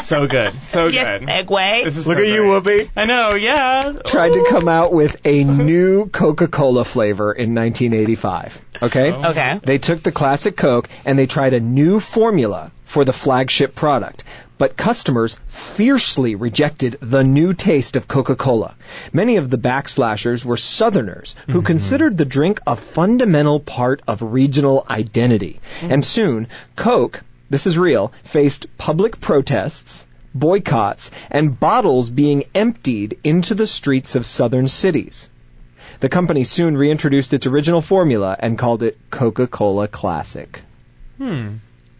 So 0.04 0.28
good. 0.28 0.62
So 0.62 0.88
Yes, 0.88 1.20
good. 1.20 1.30
segue. 1.30 1.84
This 1.84 1.98
is 1.98 2.08
Look 2.08 2.18
so 2.18 2.24
at 2.24 2.30
you, 2.30 2.44
great. 2.44 2.86
Whoopi. 2.86 2.90
I 2.96 3.06
know, 3.06 3.36
yeah. 3.36 3.94
tried 4.06 4.34
to 4.34 4.46
come 4.50 4.68
out 4.68 4.94
with 4.94 5.18
a 5.25 5.44
new 5.44 6.08
Coca-Cola 6.08 6.86
flavor 6.86 7.32
in 7.32 7.56
1985. 7.56 8.62
Okay? 8.82 9.12
Oh. 9.12 9.32
Okay. 9.32 9.60
They 9.64 9.78
took 9.78 10.04
the 10.04 10.12
classic 10.12 10.58
Coke 10.58 10.90
and 11.06 11.18
they 11.18 11.25
tried 11.25 11.54
a 11.54 11.60
new 11.60 12.00
formula 12.00 12.72
for 12.86 13.04
the 13.06 13.14
flagship 13.14 13.75
product. 13.75 14.24
But 14.58 14.78
customers 14.78 15.38
fiercely 15.48 16.36
rejected 16.36 16.98
the 17.02 17.24
new 17.24 17.54
taste 17.54 17.98
of 17.98 18.08
Coca-Cola. 18.08 18.75
Many 19.12 19.36
of 19.36 19.50
the 19.50 19.58
backslashers 19.58 20.46
were 20.46 20.56
Southerners 20.56 21.36
who 21.48 21.56
mm-hmm. 21.60 21.66
considered 21.66 22.18
the 22.18 22.24
drink 22.24 22.62
a 22.66 22.78
fundamental 22.78 23.60
part 23.60 24.02
of 24.08 24.22
regional 24.22 24.86
identity. 24.90 25.60
Mm-hmm. 25.80 25.92
And 25.92 26.06
soon, 26.06 26.48
Coke, 26.78 27.22
this 27.50 27.68
is 27.68 27.78
real, 27.78 28.12
faced 28.24 28.66
public 28.78 29.20
protests, 29.20 30.06
boycotts, 30.34 31.12
and 31.30 31.60
bottles 31.60 32.10
being 32.10 32.44
emptied 32.54 33.18
into 33.24 33.56
the 33.56 33.68
streets 33.68 34.16
of 34.16 34.25
southern 34.25 34.68
cities. 34.68 35.30
The 36.00 36.10
company 36.10 36.44
soon 36.44 36.75
reintroduced 36.75 37.34
its 37.34 37.48
original 37.48 37.82
formula 37.82 38.36
and 38.40 38.58
called 38.58 38.84
it 38.84 38.98
Coca-Cola 39.12 39.88
Classic. 39.88 40.60
Hmm. 41.18 41.56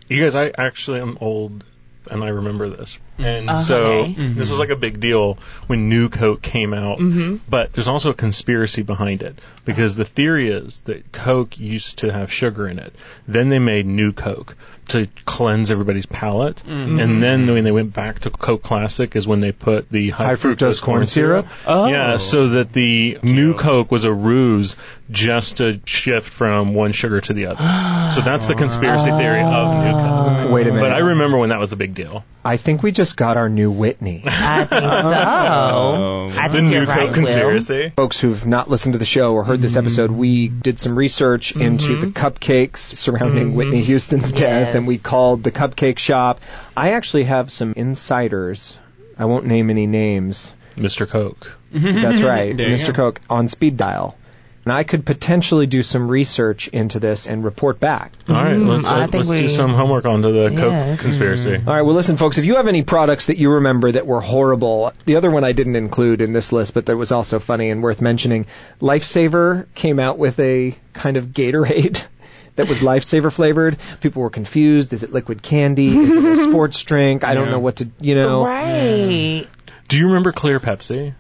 You 0.08 0.22
guys, 0.22 0.36
I 0.36 0.52
actually 0.58 1.00
am 1.00 1.18
old, 1.22 1.64
and 2.10 2.24
I 2.24 2.30
remember 2.30 2.70
this. 2.70 2.98
And 3.18 3.50
Uh, 3.50 3.56
so 3.56 3.78
okay. 4.02 4.14
this 4.34 4.50
was 4.50 4.60
like 4.60 4.70
a 4.70 4.76
big 4.76 5.00
deal 5.00 5.38
when 5.68 5.88
New 5.90 6.10
Coke 6.10 6.42
came 6.42 6.74
out. 6.74 7.00
Mm-hmm. 7.00 7.38
But 7.50 7.72
there's 7.74 7.88
also 7.88 8.10
a 8.12 8.14
conspiracy 8.14 8.82
behind 8.82 9.22
it 9.24 9.40
because 9.64 9.96
the 9.96 10.04
theory 10.06 10.52
is 10.52 10.82
that 10.82 11.12
Coke 11.14 11.58
used 11.58 12.00
to 12.00 12.12
have 12.12 12.32
sugar 12.32 12.68
in 12.68 12.78
it. 12.80 12.94
Then 13.28 13.50
they 13.50 13.60
made 13.60 13.86
New 13.86 14.12
Coke 14.12 14.58
to 14.90 15.08
cleanse 15.26 15.72
everybody's 15.72 16.06
palate, 16.06 16.62
Mm-hmm. 16.68 17.00
and 17.00 17.24
then 17.24 17.48
when 17.52 17.64
they 17.64 17.72
went 17.72 17.92
back 17.94 18.20
to 18.20 18.30
Coke 18.30 18.62
Classic 18.62 19.16
is 19.16 19.26
when 19.28 19.40
they 19.40 19.52
put 19.52 19.90
the 19.90 20.12
high, 20.12 20.26
High 20.26 20.36
fructose 20.36 20.80
corn 20.80 21.08
syrup? 21.08 21.48
Oh. 21.66 21.88
Yeah, 21.88 22.18
so 22.18 22.50
that 22.50 22.72
the 22.72 23.18
new 23.24 23.56
Coke 23.56 23.90
was 23.92 24.04
a 24.04 24.14
ruse 24.14 24.76
just 25.10 25.58
to 25.58 25.80
shift 25.86 26.30
from 26.30 26.76
one 26.76 26.92
sugar 26.92 27.20
to 27.22 27.34
the 27.34 27.48
other. 27.48 28.12
so 28.14 28.22
that's 28.22 28.48
the 28.48 28.54
conspiracy 28.54 29.10
theory 29.10 29.42
of 29.42 29.84
New 29.86 29.92
Coke. 29.92 30.52
Wait 30.52 30.68
a 30.68 30.72
minute. 30.72 30.82
But 30.82 30.92
I 30.94 31.00
remember 31.00 31.38
when 31.40 31.50
that 31.50 31.60
was 31.60 31.72
a 31.72 31.76
big 31.76 31.95
deal. 31.96 32.24
I 32.44 32.58
think 32.58 32.84
we 32.84 32.92
just 32.92 33.18
got 33.18 33.38
our 33.38 33.50
new 33.50 33.72
Whitney. 33.72 34.24
I 34.28 34.66
think 34.66 34.82
so. 34.82 34.88
Oh. 34.88 36.32
I 36.38 36.48
The 36.48 36.54
think 36.54 36.68
new 36.68 36.76
you're 36.76 36.86
right, 36.86 37.00
Coke 37.00 37.08
Will. 37.08 37.14
conspiracy. 37.14 37.94
Folks 37.96 38.20
who've 38.20 38.46
not 38.46 38.70
listened 38.70 38.94
to 38.94 39.00
the 39.00 39.06
show 39.06 39.34
or 39.34 39.44
heard 39.44 39.62
this 39.62 39.72
mm-hmm. 39.72 39.88
episode, 39.88 40.12
we 40.12 40.48
did 40.48 40.80
some 40.80 40.98
research 40.98 41.54
mm-hmm. 41.54 41.62
into 41.62 41.98
the 41.98 42.08
cupcakes 42.08 42.78
surrounding 42.78 43.48
mm-hmm. 43.48 43.58
Whitney 43.58 43.82
Houston's 43.82 44.32
death, 44.32 44.76
and 44.76 44.86
we 44.86 45.00
called 45.00 45.44
the 45.44 45.52
cupcake 45.52 45.98
shop. 45.98 46.40
I 46.78 46.92
actually 46.92 47.24
have 47.24 47.52
some 47.52 47.74
insiders. 47.76 48.78
I 49.18 49.26
won't 49.26 49.46
name 49.48 49.70
any 49.70 49.88
names. 49.88 50.54
Mr. 50.76 51.08
Coke. 51.08 51.58
That's 51.72 52.22
right, 52.22 52.56
There 52.58 52.70
you 52.70 52.76
Mr. 52.76 52.88
go. 52.88 53.12
Coke 53.12 53.22
on 53.30 53.48
speed 53.48 53.78
dial. 53.78 54.18
And 54.66 54.74
I 54.74 54.84
could 54.84 55.06
potentially 55.06 55.68
do 55.68 55.84
some 55.84 56.10
research 56.10 56.68
into 56.70 57.00
this 57.00 57.28
and 57.28 57.44
report 57.44 57.80
back. 57.80 58.14
All 58.28 58.34
right, 58.34 58.58
let's, 58.58 58.88
I 58.88 59.04
uh, 59.04 59.08
think 59.08 59.26
let's 59.28 59.40
do 59.42 59.48
some 59.48 59.76
homework 59.76 60.06
onto 60.06 60.34
the 60.34 60.50
Yes. 60.50 60.60
Coke 60.60 61.00
conspiracy. 61.02 61.56
All 61.56 61.74
right, 61.76 61.84
well, 61.84 61.94
listen, 61.94 62.18
folks, 62.18 62.40
if 62.40 62.46
you 62.46 62.56
have 62.56 62.68
any 62.68 62.82
products 62.84 63.28
that 63.28 63.38
you 63.38 63.52
remember 63.52 63.92
that 63.92 64.08
were 64.08 64.22
horrible, 64.22 64.92
the 65.06 65.18
other 65.18 65.30
one 65.30 65.44
I 65.44 65.52
didn't 65.52 65.76
include 65.76 66.20
in 66.20 66.34
this 66.34 66.52
list, 66.52 66.74
but 66.74 66.88
that 66.88 66.98
was 66.98 67.12
also 67.12 67.38
funny 67.38 67.70
and 67.70 67.84
worth 67.84 68.02
mentioning, 68.02 68.48
Lifesaver 68.82 69.68
came 69.76 70.00
out 70.00 70.18
with 70.18 70.40
a 70.40 70.76
kind 70.94 71.18
of 71.18 71.26
Gatorade 71.28 72.04
that 72.56 72.68
was 72.68 72.80
Lifesaver 72.80 73.32
flavored. 73.32 73.78
People 74.02 74.24
were 74.24 74.30
confused. 74.32 74.94
Is 74.94 75.04
it 75.04 75.12
liquid 75.12 75.44
candy? 75.44 75.96
Is 75.96 76.10
it 76.10 76.40
a 76.40 76.44
sports 76.50 76.82
drink? 76.82 77.24
I 77.24 77.36
don't 77.36 77.46
Yeah. 77.46 77.52
know 77.52 77.60
what 77.60 77.76
to, 77.78 77.90
you 78.02 78.16
know. 78.16 78.44
Right. 78.46 79.46
Do 79.90 79.98
you 80.00 80.08
remember 80.08 80.32
Clear 80.32 80.60
Pepsi? 80.60 81.14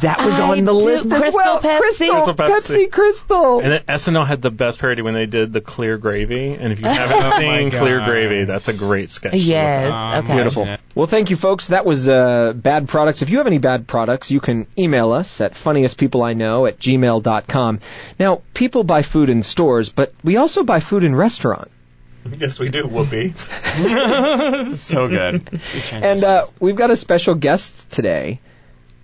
That 0.00 0.24
was 0.24 0.40
I 0.40 0.48
on 0.52 0.64
the 0.64 0.72
do. 0.72 0.78
list 0.78 1.04
as 1.06 1.18
Crystal 1.18 1.34
well. 1.34 1.60
Pepsi? 1.60 1.78
Crystal, 1.80 2.14
Crystal 2.14 2.34
Pepsi. 2.34 2.86
Pepsi. 2.86 2.90
Crystal. 2.90 3.60
And 3.60 3.72
then 3.72 3.80
SNL 3.82 4.26
had 4.26 4.40
the 4.40 4.50
best 4.50 4.78
parody 4.78 5.02
when 5.02 5.12
they 5.12 5.26
did 5.26 5.52
the 5.52 5.60
Clear 5.60 5.98
Gravy. 5.98 6.54
And 6.54 6.72
if 6.72 6.78
you 6.80 6.86
haven't 6.86 7.16
Oh 7.26 7.30
my 7.30 7.38
seen 7.38 7.70
Clear 7.70 8.02
Gravy, 8.02 8.44
that's 8.44 8.68
a 8.68 8.72
great 8.72 9.10
sketch. 9.10 9.32
to 9.32 9.36
look 9.38 9.46
Yes. 9.46 9.92
up. 9.92 10.24
Okay. 10.24 10.32
Beautiful. 10.34 10.76
Well, 10.94 11.06
thank 11.06 11.28
you, 11.28 11.36
folks. 11.36 11.66
That 11.66 11.84
was 11.84 12.08
uh, 12.08 12.54
bad 12.56 12.88
products. 12.88 13.20
If 13.20 13.28
you 13.28 13.36
have 13.36 13.46
any 13.46 13.58
bad 13.58 13.86
products, 13.86 14.30
you 14.30 14.40
can 14.40 14.66
email 14.78 15.12
us 15.12 15.42
at 15.42 15.52
funniestpeopleiknow 15.52 16.66
at 16.68 16.78
gmail.com. 16.78 17.80
Now, 18.18 18.40
people 18.54 18.82
buy 18.82 19.02
food 19.02 19.28
in 19.28 19.42
stores, 19.42 19.90
but 19.90 20.14
we 20.24 20.38
also 20.38 20.62
buy 20.62 20.80
food 20.80 21.04
in 21.04 21.14
restaurants. 21.14 21.70
Yes, 22.38 22.58
we 22.58 22.70
do. 22.70 22.84
Whoopi. 22.84 23.36
so 24.74 25.06
good. 25.06 25.60
And 25.92 26.24
uh, 26.24 26.46
we've 26.60 26.76
got 26.76 26.90
a 26.90 26.96
special 26.96 27.34
guest 27.34 27.88
today 27.90 28.40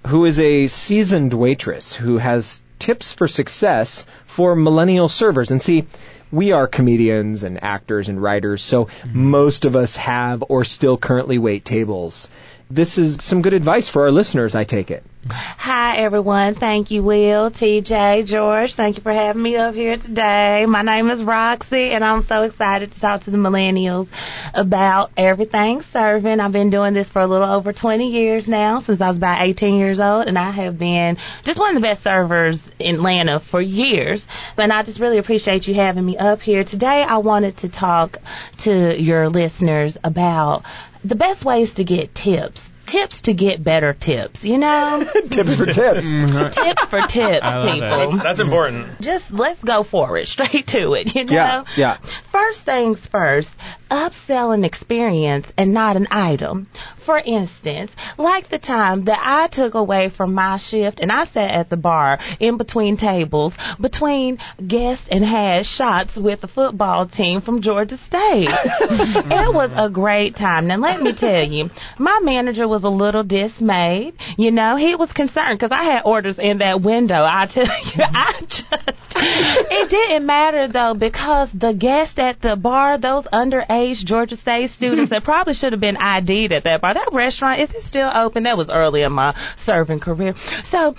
who 0.06 0.25
is 0.25 0.38
a 0.38 0.68
seasoned 0.68 1.32
waitress 1.32 1.92
who 1.92 2.18
has 2.18 2.62
tips 2.78 3.12
for 3.12 3.28
success 3.28 4.04
for 4.26 4.56
millennial 4.56 5.09
servers. 5.09 5.50
And 5.50 5.62
see, 5.62 5.87
we 6.32 6.50
are 6.50 6.66
comedians 6.66 7.42
and 7.44 7.62
actors 7.62 8.09
and 8.09 8.21
writers, 8.21 8.62
so 8.62 8.87
mm-hmm. 8.87 9.26
most 9.30 9.64
of 9.64 9.76
us 9.76 9.97
have 9.97 10.42
or 10.49 10.64
still 10.64 10.97
currently 10.97 11.38
wait 11.38 11.64
tables. 11.64 12.26
This 12.71 12.99
is 12.99 13.18
some 13.21 13.42
good 13.42 13.54
advice 13.54 13.88
for 13.88 14.02
our 14.02 14.11
listeners, 14.11 14.54
I 14.54 14.64
take 14.64 14.90
it. 14.90 15.04
Hi, 15.28 15.98
everyone. 15.98 16.54
Thank 16.54 16.90
you, 16.90 17.04
Will, 17.04 17.48
TJ, 17.48 18.26
George. 18.26 18.74
Thank 18.74 18.96
you 18.96 19.02
for 19.04 19.12
having 19.12 19.40
me 19.40 19.54
up 19.54 19.72
here 19.72 19.96
today. 19.96 20.66
My 20.66 20.82
name 20.82 21.10
is 21.10 21.22
Roxy, 21.22 21.90
and 21.92 22.02
I'm 22.04 22.22
so 22.22 22.42
excited 22.42 22.90
to 22.90 23.00
talk 23.00 23.22
to 23.24 23.30
the 23.30 23.38
millennials 23.38 24.08
about 24.52 25.12
everything 25.16 25.82
serving. 25.82 26.40
I've 26.40 26.50
been 26.50 26.70
doing 26.70 26.92
this 26.92 27.08
for 27.08 27.22
a 27.22 27.28
little 27.28 27.46
over 27.48 27.72
20 27.72 28.10
years 28.10 28.48
now, 28.48 28.80
since 28.80 29.00
I 29.00 29.06
was 29.06 29.16
about 29.16 29.42
18 29.42 29.76
years 29.76 30.00
old, 30.00 30.26
and 30.26 30.36
I 30.36 30.50
have 30.50 30.76
been 30.76 31.18
just 31.44 31.60
one 31.60 31.68
of 31.68 31.74
the 31.76 31.86
best 31.86 32.02
servers 32.02 32.60
in 32.80 32.96
Atlanta 32.96 33.38
for 33.38 33.60
years. 33.60 34.26
And 34.56 34.72
I 34.72 34.82
just 34.82 34.98
really 34.98 35.18
appreciate 35.18 35.68
you 35.68 35.74
having 35.74 36.04
me 36.04 36.16
up 36.18 36.42
here. 36.42 36.64
Today, 36.64 37.04
I 37.04 37.18
wanted 37.18 37.58
to 37.58 37.68
talk 37.68 38.18
to 38.62 39.00
your 39.00 39.28
listeners 39.28 39.96
about 40.02 40.64
the 41.04 41.14
best 41.14 41.44
ways 41.44 41.74
to 41.74 41.84
get 41.84 42.12
tips. 42.12 42.71
Tips 42.92 43.22
to 43.22 43.32
get 43.32 43.64
better 43.64 43.94
tips, 43.94 44.44
you 44.44 44.58
know? 44.58 45.02
tips 45.30 45.56
for 45.56 45.64
tips. 45.64 46.04
Mm-hmm. 46.04 46.50
tips 46.50 46.84
for 46.84 47.00
tips, 47.00 47.40
I 47.42 47.56
love 47.56 47.72
people. 47.72 48.22
That's 48.22 48.38
important. 48.38 49.00
Just 49.00 49.30
let's 49.30 49.64
go 49.64 49.82
for 49.82 50.18
it, 50.18 50.28
straight 50.34 50.66
to 50.66 50.92
it, 50.92 51.14
you 51.14 51.25
know? 51.25 51.32
Yeah, 51.32 51.64
yeah. 51.75 51.96
First 52.30 52.61
things 52.61 53.06
first, 53.06 53.49
upsell 53.90 54.52
an 54.52 54.64
experience 54.64 55.50
and 55.56 55.72
not 55.72 55.96
an 55.96 56.06
item. 56.11 56.68
For 57.02 57.18
instance, 57.18 57.94
like 58.16 58.49
the 58.49 58.59
time 58.59 59.04
that 59.04 59.21
I 59.21 59.49
took 59.49 59.75
away 59.75 60.09
from 60.09 60.35
my 60.35 60.56
shift 60.56 61.00
and 61.00 61.11
I 61.11 61.25
sat 61.25 61.50
at 61.50 61.68
the 61.68 61.76
bar 61.76 62.21
in 62.38 62.56
between 62.56 62.97
tables, 62.97 63.54
between 63.80 64.38
guests 64.64 65.09
and 65.09 65.25
had 65.25 65.66
shots 65.66 66.16
with 66.16 66.42
the 66.42 66.49
football 66.49 67.06
team 67.06 67.40
from 67.40 67.61
Georgia 67.61 67.97
State. 67.97 68.49
it 68.52 69.52
was 69.52 69.73
a 69.75 69.88
great 69.88 70.37
time. 70.37 70.68
Now 70.68 70.76
let 70.76 71.02
me 71.02 71.12
tell 71.12 71.42
you, 71.42 71.71
my 71.99 72.21
manager 72.23 72.68
was 72.68 72.85
a 72.85 72.88
little 72.88 73.25
dismayed. 73.25 74.14
You 74.37 74.52
know, 74.52 74.76
he 74.76 74.94
was 74.94 75.12
concerned 75.12 75.59
because 75.59 75.73
I 75.73 75.82
had 75.82 76.02
orders 76.04 76.38
in 76.38 76.59
that 76.59 76.82
window. 76.82 77.25
I 77.28 77.47
tell 77.47 77.64
you, 77.94 78.04
I 78.04 78.35
just, 78.49 79.16
it 79.16 79.90
didn't 79.90 80.25
matter 80.25 80.68
though 80.68 80.94
because 80.94 81.50
the 81.50 81.73
guests 81.73 82.18
at 82.18 82.40
the 82.40 82.54
bar, 82.54 82.99
those 82.99 83.25
underage 83.25 84.04
Georgia 84.04 84.37
State 84.37 84.71
students 84.71 85.11
that 85.11 85.25
probably 85.25 85.54
should 85.54 85.73
have 85.73 85.80
been 85.80 85.97
ID'd 85.97 86.52
at 86.52 86.64
that 86.64 86.80
bar. 86.80 86.91
That 86.94 87.08
restaurant, 87.12 87.61
is 87.61 87.72
it 87.75 87.82
still 87.82 88.11
open? 88.12 88.44
That 88.44 88.56
was 88.56 88.70
early 88.70 89.02
in 89.02 89.12
my 89.12 89.34
serving 89.56 90.00
career. 90.00 90.34
So, 90.64 90.94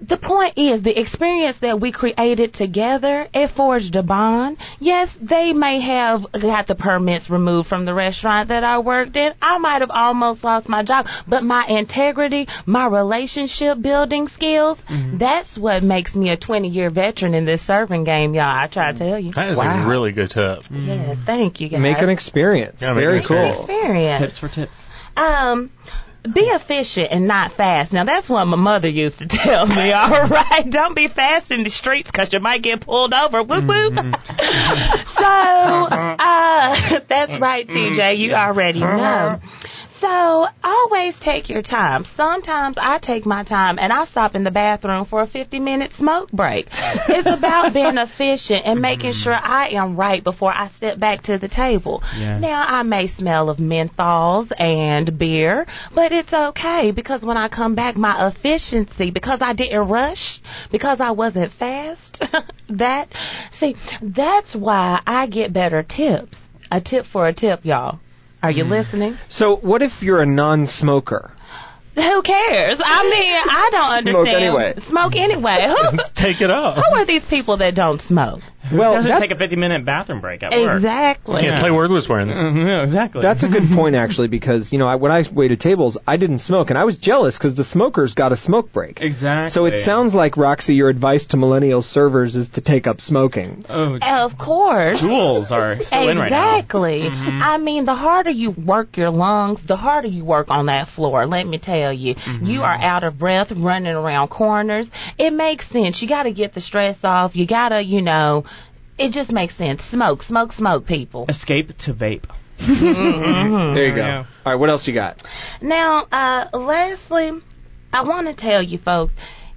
the 0.00 0.16
point 0.18 0.58
is 0.58 0.82
the 0.82 0.98
experience 0.98 1.58
that 1.60 1.80
we 1.80 1.90
created 1.90 2.52
together 2.52 3.26
it 3.32 3.48
forged 3.48 3.96
a 3.96 4.02
bond 4.02 4.58
yes 4.78 5.16
they 5.22 5.52
may 5.54 5.78
have 5.80 6.26
got 6.32 6.66
the 6.66 6.74
permits 6.74 7.30
removed 7.30 7.68
from 7.68 7.84
the 7.86 7.94
restaurant 7.94 8.48
that 8.48 8.64
i 8.64 8.78
worked 8.80 9.16
in 9.16 9.32
i 9.40 9.56
might 9.56 9.80
have 9.80 9.90
almost 9.90 10.44
lost 10.44 10.68
my 10.68 10.82
job 10.82 11.06
but 11.26 11.42
my 11.42 11.64
integrity 11.66 12.46
my 12.66 12.86
relationship 12.86 13.80
building 13.80 14.28
skills 14.28 14.78
mm-hmm. 14.82 15.16
that's 15.16 15.56
what 15.56 15.82
makes 15.82 16.14
me 16.14 16.28
a 16.28 16.36
20 16.36 16.68
year 16.68 16.90
veteran 16.90 17.32
in 17.32 17.46
this 17.46 17.62
serving 17.62 18.04
game 18.04 18.34
y'all 18.34 18.44
i 18.44 18.66
try 18.66 18.92
to 18.92 18.98
tell 18.98 19.18
you 19.18 19.32
That 19.32 19.48
is 19.50 19.58
Wow. 19.58 19.86
a 19.86 19.88
really 19.88 20.12
good 20.12 20.30
tip. 20.30 20.64
yes 20.70 21.16
thank 21.24 21.60
you 21.60 21.68
guys 21.68 21.80
Make 21.80 21.98
an 22.02 22.10
experience. 22.10 22.82
Yeah, 22.82 22.92
Very 22.94 23.18
an 23.18 23.24
cool. 23.24 23.36
experience. 23.36 23.60
experience 23.70 24.20
Tips 24.20 24.38
for 24.38 24.48
tips. 24.48 24.84
Um, 25.16 25.70
be 26.32 26.40
efficient 26.42 27.08
and 27.10 27.28
not 27.28 27.52
fast. 27.52 27.92
Now 27.92 28.04
that's 28.04 28.28
what 28.28 28.46
my 28.46 28.56
mother 28.56 28.88
used 28.88 29.18
to 29.18 29.28
tell 29.28 29.66
me. 29.66 29.92
All 29.92 30.26
right, 30.26 30.68
don't 30.68 30.96
be 30.96 31.08
fast 31.08 31.52
in 31.52 31.64
the 31.64 31.70
streets 31.70 32.10
because 32.10 32.32
you 32.32 32.40
might 32.40 32.62
get 32.62 32.80
pulled 32.80 33.12
over. 33.12 33.42
Whoop 33.42 33.64
whoop. 33.64 33.94
so, 33.96 35.24
uh, 35.24 37.00
that's 37.08 37.38
right, 37.38 37.68
TJ. 37.68 38.18
You 38.18 38.32
already 38.34 38.80
know. 38.80 39.40
So 40.04 40.46
always 40.62 41.18
take 41.18 41.48
your 41.48 41.62
time. 41.62 42.04
Sometimes 42.04 42.76
I 42.76 42.98
take 42.98 43.24
my 43.24 43.42
time 43.42 43.78
and 43.78 43.90
I 43.90 44.04
stop 44.04 44.34
in 44.34 44.44
the 44.44 44.50
bathroom 44.50 45.06
for 45.06 45.22
a 45.22 45.26
50 45.26 45.60
minute 45.60 45.92
smoke 45.92 46.30
break. 46.30 46.68
It's 47.08 47.26
about 47.26 47.72
being 47.72 47.96
efficient 47.96 48.66
and 48.66 48.82
making 48.82 49.12
mm-hmm. 49.12 49.22
sure 49.22 49.32
I 49.32 49.68
am 49.68 49.96
right 49.96 50.22
before 50.22 50.52
I 50.54 50.68
step 50.68 50.98
back 50.98 51.22
to 51.22 51.38
the 51.38 51.48
table. 51.48 52.02
Yeah. 52.18 52.38
Now 52.38 52.66
I 52.68 52.82
may 52.82 53.06
smell 53.06 53.48
of 53.48 53.56
menthols 53.56 54.52
and 54.58 55.18
beer, 55.18 55.66
but 55.94 56.12
it's 56.12 56.34
okay 56.34 56.90
because 56.90 57.24
when 57.24 57.38
I 57.38 57.48
come 57.48 57.74
back, 57.74 57.96
my 57.96 58.26
efficiency, 58.28 59.10
because 59.10 59.40
I 59.40 59.54
didn't 59.54 59.88
rush, 59.88 60.38
because 60.70 61.00
I 61.00 61.12
wasn't 61.12 61.50
fast, 61.50 62.22
that, 62.68 63.10
see, 63.52 63.74
that's 64.02 64.54
why 64.54 65.00
I 65.06 65.24
get 65.28 65.54
better 65.54 65.82
tips. 65.82 66.38
A 66.70 66.82
tip 66.82 67.06
for 67.06 67.26
a 67.26 67.32
tip, 67.32 67.64
y'all. 67.64 68.00
Are 68.44 68.50
you 68.50 68.64
hmm. 68.64 68.72
listening? 68.72 69.18
So, 69.30 69.56
what 69.56 69.80
if 69.80 70.02
you're 70.02 70.20
a 70.20 70.26
non-smoker? 70.26 71.32
Who 71.94 72.22
cares? 72.22 72.78
I 72.84 73.10
mean, 73.10 73.42
I 73.48 73.68
don't 73.72 73.84
Smoke 73.86 74.18
understand. 74.18 74.44
anyway. 74.44 74.74
Smoke 74.80 75.16
anyway. 75.16 75.66
Who, 75.66 75.98
Take 76.14 76.42
it 76.42 76.50
up. 76.50 76.76
who 76.76 76.94
are 76.94 77.06
these 77.06 77.24
people 77.24 77.56
that 77.56 77.74
don't 77.74 78.02
smoke? 78.02 78.42
Well, 78.72 78.94
Doesn't 78.94 79.08
that's, 79.08 79.22
take 79.22 79.30
a 79.30 79.36
50 79.36 79.56
minute 79.56 79.84
bathroom 79.84 80.20
break 80.20 80.42
at 80.42 80.52
work. 80.52 80.74
Exactly. 80.76 81.44
Yeah, 81.44 81.60
play 81.60 81.70
Words 81.70 81.92
with 81.92 82.06
Friends. 82.06 82.38
Mm-hmm, 82.38 82.66
yeah, 82.66 82.82
exactly. 82.82 83.22
that's 83.22 83.42
a 83.42 83.48
good 83.48 83.70
point 83.72 83.94
actually 83.94 84.28
because 84.28 84.72
you 84.72 84.78
know 84.78 84.86
I, 84.86 84.96
when 84.96 85.12
I 85.12 85.24
waited 85.30 85.60
tables 85.60 85.98
I 86.06 86.16
didn't 86.16 86.38
smoke 86.38 86.70
and 86.70 86.78
I 86.78 86.84
was 86.84 86.96
jealous 86.96 87.36
because 87.36 87.54
the 87.54 87.64
smokers 87.64 88.14
got 88.14 88.32
a 88.32 88.36
smoke 88.36 88.72
break. 88.72 89.00
exactly. 89.00 89.50
So 89.50 89.66
it 89.66 89.78
sounds 89.78 90.14
like 90.14 90.36
Roxy, 90.36 90.74
your 90.74 90.88
advice 90.88 91.26
to 91.26 91.36
millennial 91.36 91.82
servers 91.82 92.36
is 92.36 92.50
to 92.50 92.60
take 92.60 92.86
up 92.86 93.00
smoking. 93.00 93.64
Oh, 93.68 93.98
Of 94.00 94.38
course. 94.38 95.00
Juuls 95.00 95.50
are 95.52 95.82
still 95.84 96.08
in 96.08 96.18
right 96.18 96.30
now. 96.30 96.56
Exactly. 96.56 97.02
Mm-hmm. 97.02 97.42
I 97.42 97.58
mean, 97.58 97.84
the 97.84 97.94
harder 97.94 98.30
you 98.30 98.50
work 98.50 98.96
your 98.96 99.10
lungs, 99.10 99.62
the 99.62 99.76
harder 99.76 100.08
you 100.08 100.24
work 100.24 100.50
on 100.50 100.66
that 100.66 100.88
floor. 100.88 101.26
Let 101.26 101.46
me 101.46 101.58
tell 101.58 101.92
you, 101.92 102.14
mm-hmm. 102.14 102.46
you 102.46 102.62
are 102.62 102.74
out 102.74 103.04
of 103.04 103.18
breath, 103.18 103.52
running 103.52 103.94
around 103.94 104.28
corners. 104.28 104.90
It 105.18 105.32
makes 105.32 105.68
sense. 105.68 106.00
You 106.00 106.08
got 106.08 106.24
to 106.24 106.32
get 106.32 106.52
the 106.54 106.60
stress 106.60 107.02
off. 107.04 107.36
You 107.36 107.46
got 107.46 107.70
to, 107.70 107.82
you 107.82 108.02
know, 108.02 108.44
it 108.98 109.10
just 109.10 109.32
makes 109.32 109.56
sense. 109.56 109.84
Smoke, 109.84 110.22
smoke, 110.22 110.52
smoke, 110.52 110.86
people. 110.86 111.26
Escape 111.28 111.76
to 111.78 111.94
vape. 111.94 112.24
There 112.58 113.86
you 113.86 113.94
go. 113.94 114.06
Yeah. 114.06 114.26
All 114.46 114.52
right, 114.52 114.54
what 114.54 114.70
else 114.70 114.86
you 114.86 114.94
got? 114.94 115.18
Now, 115.60 116.06
uh, 116.10 116.46
lastly, 116.52 117.32
I 117.92 118.02
want 118.02 118.28
to 118.28 118.34
tell 118.34 118.62
you 118.62 118.78
folks, 118.78 119.14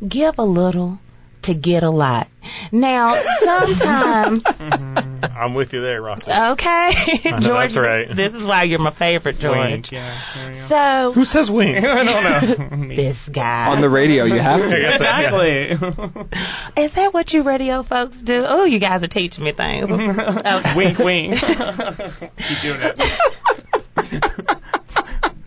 give 0.08 0.40
a 0.40 0.44
little 0.44 1.00
to 1.48 1.54
get 1.54 1.84
a 1.84 1.90
lot. 1.90 2.28
Now, 2.72 3.16
sometimes, 3.42 4.44
I'm 5.36 5.54
with 5.54 5.74
you 5.74 5.82
there, 5.82 6.02
Roxy. 6.02 6.32
okay, 6.32 6.92
George, 7.24 7.44
that's 7.44 7.76
right. 7.78 8.16
this 8.16 8.34
is 8.34 8.46
why 8.46 8.64
you're 8.64 8.80
my 8.80 8.92
favorite, 8.92 9.38
George. 9.40 9.58
Wink, 9.58 9.92
yeah. 9.92 10.18
There 10.36 10.54
you 10.54 10.60
go. 10.60 10.66
So, 10.68 11.12
Who 11.14 11.26
says 11.26 11.52
wing? 11.52 11.78
I 11.86 12.04
don't 12.04 12.80
know. 12.80 12.88
This 12.96 13.28
guy. 13.28 13.68
On 13.68 13.82
the 13.82 13.90
radio, 13.90 14.24
you 14.24 14.40
have 14.40 14.62
to. 14.70 14.94
Exactly. 14.94 15.72
Is 16.82 16.94
that 16.94 17.14
what 17.14 17.34
you 17.34 17.42
radio 17.44 17.84
folks 17.84 18.22
do? 18.22 18.46
Oh, 18.48 18.64
you 18.64 18.80
guys 18.80 19.04
are 19.04 19.08
teaching 19.08 19.44
me 19.44 19.52
things. 19.52 19.90
Okay. 19.92 20.76
wink, 20.76 20.98
wink. 21.00 21.40
Keep 21.40 22.62
doing 22.62 22.80
it. 22.82 23.02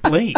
Blake. 0.03 0.37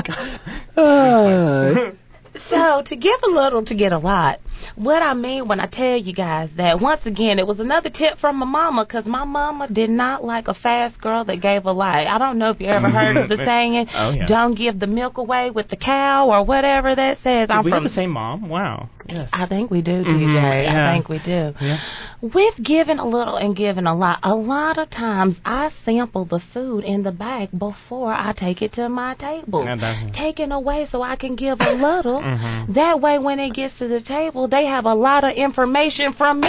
Uh, 0.77 1.91
So, 2.35 2.83
to 2.83 2.97
give 2.97 3.21
a 3.25 3.29
little 3.29 3.65
to 3.65 3.75
get 3.75 3.93
a 3.93 3.99
lot, 3.99 4.41
what 4.75 5.03
I 5.03 5.15
mean 5.15 5.49
when 5.49 5.61
I 5.61 5.67
tell 5.67 5.97
you 5.97 6.13
guys 6.13 6.55
that, 6.55 6.81
once 6.81 7.07
again, 7.07 7.39
it 7.39 7.47
was 7.47 7.61
another 7.61 7.91
tip 7.91 8.19
from 8.19 8.37
my 8.37 8.47
mama, 8.47 8.85
because 8.85 9.07
my 9.07 9.25
mama 9.25 9.69
did 9.69 9.91
not 9.91 10.25
like 10.25 10.49
a 10.49 10.55
fast 10.55 11.01
girl 11.01 11.25
that 11.25 11.37
gave 11.37 11.67
a 11.67 11.73
lie. 11.73 12.07
I 12.07 12.19
don't 12.19 12.39
know 12.39 12.51
if 12.51 12.61
you 12.61 12.67
ever 12.69 12.89
heard 12.89 13.17
of 13.17 13.29
the 13.29 13.37
saying, 13.45 13.89
Oh, 13.95 14.11
yeah. 14.11 14.27
don't 14.27 14.55
give 14.55 14.79
the 14.79 14.87
milk 14.87 15.19
away 15.19 15.51
with 15.51 15.69
the 15.69 15.77
cow, 15.77 16.31
or 16.31 16.43
whatever 16.43 16.95
that 16.95 17.19
says. 17.19 17.51
I'm 17.51 17.65
we 17.65 17.71
from 17.71 17.83
have 17.83 17.91
the 17.91 17.95
same 17.95 18.11
mom. 18.11 18.49
Wow. 18.49 18.89
Yes. 19.09 19.31
I 19.33 19.47
think 19.47 19.71
we 19.71 19.83
do, 19.83 20.05
TJ. 20.05 20.07
Mm-hmm. 20.07 20.37
I 20.45 20.63
yeah. 20.63 20.93
think 20.93 21.09
we 21.09 21.19
do. 21.19 21.55
Yeah. 21.61 21.79
With 22.21 22.63
giving 22.63 22.99
a 22.99 23.07
little 23.07 23.37
and 23.37 23.57
giving 23.57 23.87
a 23.87 23.95
lot, 23.95 24.21
a 24.23 24.35
lot 24.35 24.79
of 24.79 24.91
times 24.91 25.41
I 25.45 25.69
sample 25.69 26.25
the 26.25 26.39
food 26.39 26.85
in 26.85 27.03
the 27.03 27.11
bag 27.13 27.49
before 27.57 28.13
I 28.13 28.33
take 28.33 28.63
it 28.63 28.73
to 28.73 28.89
my 28.89 29.15
table. 29.15 29.65
Yeah, 29.65 29.77
that's- 29.77 30.11
Taking 30.13 30.53
away 30.53 30.85
so 30.85 31.03
I 31.03 31.17
can 31.17 31.35
give 31.37 31.61
a 31.61 31.73
little. 31.73 32.23
Mm-hmm. 32.33 32.73
That 32.75 33.01
way, 33.01 33.19
when 33.19 33.41
it 33.41 33.53
gets 33.53 33.79
to 33.79 33.89
the 33.89 34.01
table, 34.01 34.49
they 34.49 34.67
have 34.67 34.87
a 34.87 34.95
lot 34.95 35.25
of 35.25 35.33
information 35.35 36.13
from 36.13 36.41
me 36.41 36.49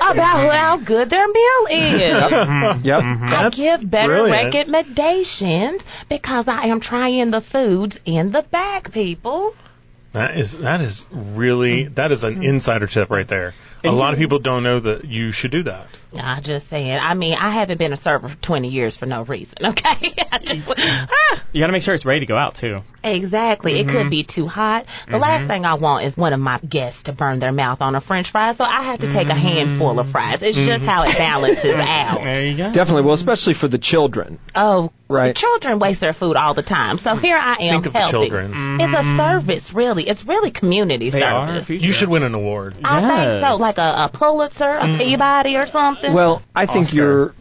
about 0.00 0.16
mm-hmm. 0.16 0.56
how 0.56 0.76
good 0.78 1.10
their 1.10 1.26
meal 1.28 1.66
is. 1.70 2.84
yep. 2.84 3.02
Mm-hmm. 3.02 3.24
I 3.24 3.28
That's 3.28 3.56
give 3.56 3.88
better 3.88 4.08
brilliant. 4.14 4.54
recommendations 4.54 5.84
because 6.08 6.48
I 6.48 6.66
am 6.66 6.80
trying 6.80 7.30
the 7.30 7.40
foods 7.40 8.00
in 8.04 8.32
the 8.32 8.42
bag, 8.42 8.92
people. 8.92 9.54
That 10.12 10.36
is 10.36 10.52
that 10.58 10.80
is 10.80 11.06
really 11.12 11.84
that 11.84 12.10
is 12.10 12.24
an 12.24 12.42
insider 12.42 12.88
tip 12.88 13.10
right 13.10 13.28
there. 13.28 13.54
A 13.84 13.92
lot 13.92 14.12
of 14.12 14.18
people 14.18 14.40
don't 14.40 14.62
know 14.62 14.80
that 14.80 15.04
you 15.04 15.30
should 15.30 15.52
do 15.52 15.62
that. 15.62 15.86
I 16.18 16.40
just 16.40 16.68
saying. 16.68 16.98
I 17.00 17.14
mean, 17.14 17.34
I 17.34 17.50
haven't 17.50 17.78
been 17.78 17.92
a 17.92 17.96
server 17.96 18.28
for 18.28 18.36
20 18.36 18.68
years 18.68 18.96
for 18.96 19.06
no 19.06 19.22
reason. 19.22 19.54
Okay, 19.64 20.12
I 20.32 20.38
just 20.38 20.70
ah, 20.76 21.42
You 21.52 21.60
gotta 21.62 21.72
make 21.72 21.82
sure 21.82 21.94
it's 21.94 22.04
ready 22.04 22.20
to 22.20 22.26
go 22.26 22.36
out 22.36 22.56
too. 22.56 22.82
Exactly. 23.02 23.78
It 23.80 23.86
Mm-hmm. 23.86 23.96
could 23.96 24.10
be 24.10 24.22
too 24.24 24.46
hot. 24.46 24.86
The 25.08 25.18
last 25.18 25.46
thing 25.46 25.64
I 25.64 25.74
want 25.74 26.04
is 26.04 26.16
one 26.16 26.32
of 26.32 26.40
my 26.40 26.58
guests 26.60 27.04
to 27.04 27.12
burn 27.12 27.38
their 27.38 27.52
mouth 27.52 27.80
on 27.80 27.94
a 27.94 28.00
French 28.00 28.30
fry, 28.30 28.52
so 28.54 28.64
I 28.64 28.82
have 28.82 29.00
to 29.00 29.10
take 29.10 29.28
a 29.28 29.34
handful 29.34 29.98
of 29.98 30.10
fries. 30.10 30.42
It's 30.42 30.58
just 30.58 30.84
how 30.84 31.02
it 31.04 31.16
balances 31.16 31.74
out. 31.74 32.18
Mm-hmm. 32.20 32.24
There 32.32 32.46
you 32.46 32.56
go. 32.56 32.72
Definitely. 32.72 33.02
Well, 33.02 33.14
especially 33.14 33.54
for 33.54 33.68
the 33.68 33.78
children. 33.78 34.38
Oh, 34.54 34.92
Right. 35.08 35.34
Children 35.34 35.80
waste 35.80 35.98
their 36.00 36.12
food 36.12 36.36
all 36.36 36.54
the 36.54 36.62
time, 36.62 36.96
so 36.96 37.16
here 37.16 37.36
I 37.36 37.54
am 37.54 37.82
Think 37.82 37.86
of 37.86 37.92
the 37.94 37.98
helping. 37.98 38.30
children. 38.30 38.80
It's 38.80 38.94
a 38.94 39.02
service, 39.16 39.74
really. 39.74 40.08
It's 40.08 40.24
really 40.24 40.52
community 40.52 41.10
They 41.10 41.20
are 41.20 41.48
service. 41.48 41.64
future. 41.66 41.84
You 41.84 41.92
should 41.92 42.08
win 42.08 42.22
an 42.22 42.32
award. 42.36 42.78
I 42.84 43.00
think 43.00 43.44
so, 43.44 43.56
like 43.56 43.78
a, 43.78 44.04
a 44.04 44.10
Pulitzer, 44.12 44.70
a 44.70 44.98
Peabody, 44.98 45.56
or 45.56 45.66
something. 45.66 46.12
Well, 46.12 46.42
I 46.54 46.66
think 46.66 46.86
Oscar. 46.86 46.96
you're 46.96 47.34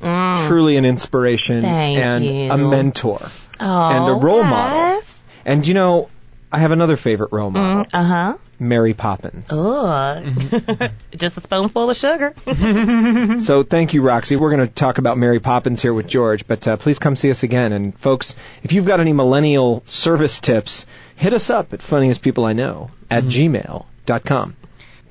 truly 0.47 0.77
an 0.77 0.85
inspiration 0.85 1.59
Mm. 1.61 1.61
Thank 1.61 1.99
and 1.99 2.25
you. 2.25 2.51
a 2.51 2.57
mentor 2.57 3.19
oh, 3.59 3.89
and 3.89 4.09
a 4.09 4.13
role 4.13 4.41
model. 4.43 5.01
Yes. 5.49 5.57
And 5.57 5.67
you 5.67 5.73
know, 5.73 6.09
I 6.51 6.59
have 6.59 6.71
another 6.71 6.97
favorite 6.97 7.31
role 7.31 7.51
model, 7.51 7.85
Uh 7.93 8.03
huh. 8.03 8.37
Mary 8.61 8.93
Poppins. 8.93 9.47
Ugh. 9.51 10.91
Just 11.15 11.37
a 11.37 11.41
spoonful 11.41 11.89
of 11.89 11.95
sugar. 11.97 12.33
So 13.39 13.63
thank 13.63 13.93
you, 13.93 14.01
Roxy. 14.01 14.35
We're 14.35 14.49
going 14.53 14.67
to 14.67 14.73
talk 14.73 14.97
about 14.97 15.17
Mary 15.17 15.39
Poppins 15.39 15.81
here 15.81 15.93
with 15.93 16.07
George, 16.07 16.45
but 16.45 16.67
uh, 16.67 16.75
please 16.75 16.99
come 16.99 17.15
see 17.15 17.31
us 17.31 17.43
again. 17.43 17.71
And 17.71 17.97
folks, 17.97 18.35
if 18.63 18.73
you've 18.73 18.85
got 18.85 18.99
any 18.99 19.13
millennial 19.13 19.81
service 19.85 20.41
tips, 20.41 20.85
hit 21.15 21.33
us 21.33 21.49
up 21.49 21.71
at 21.73 21.81
funniest 21.81 22.21
people 22.21 22.43
I 22.45 22.51
know 22.53 22.91
at 23.09 23.23
gmail.com. 23.25 24.55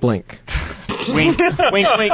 Blink. 0.01 0.39
wink, 1.09 1.39
wink, 1.73 1.89
wink, 1.97 2.13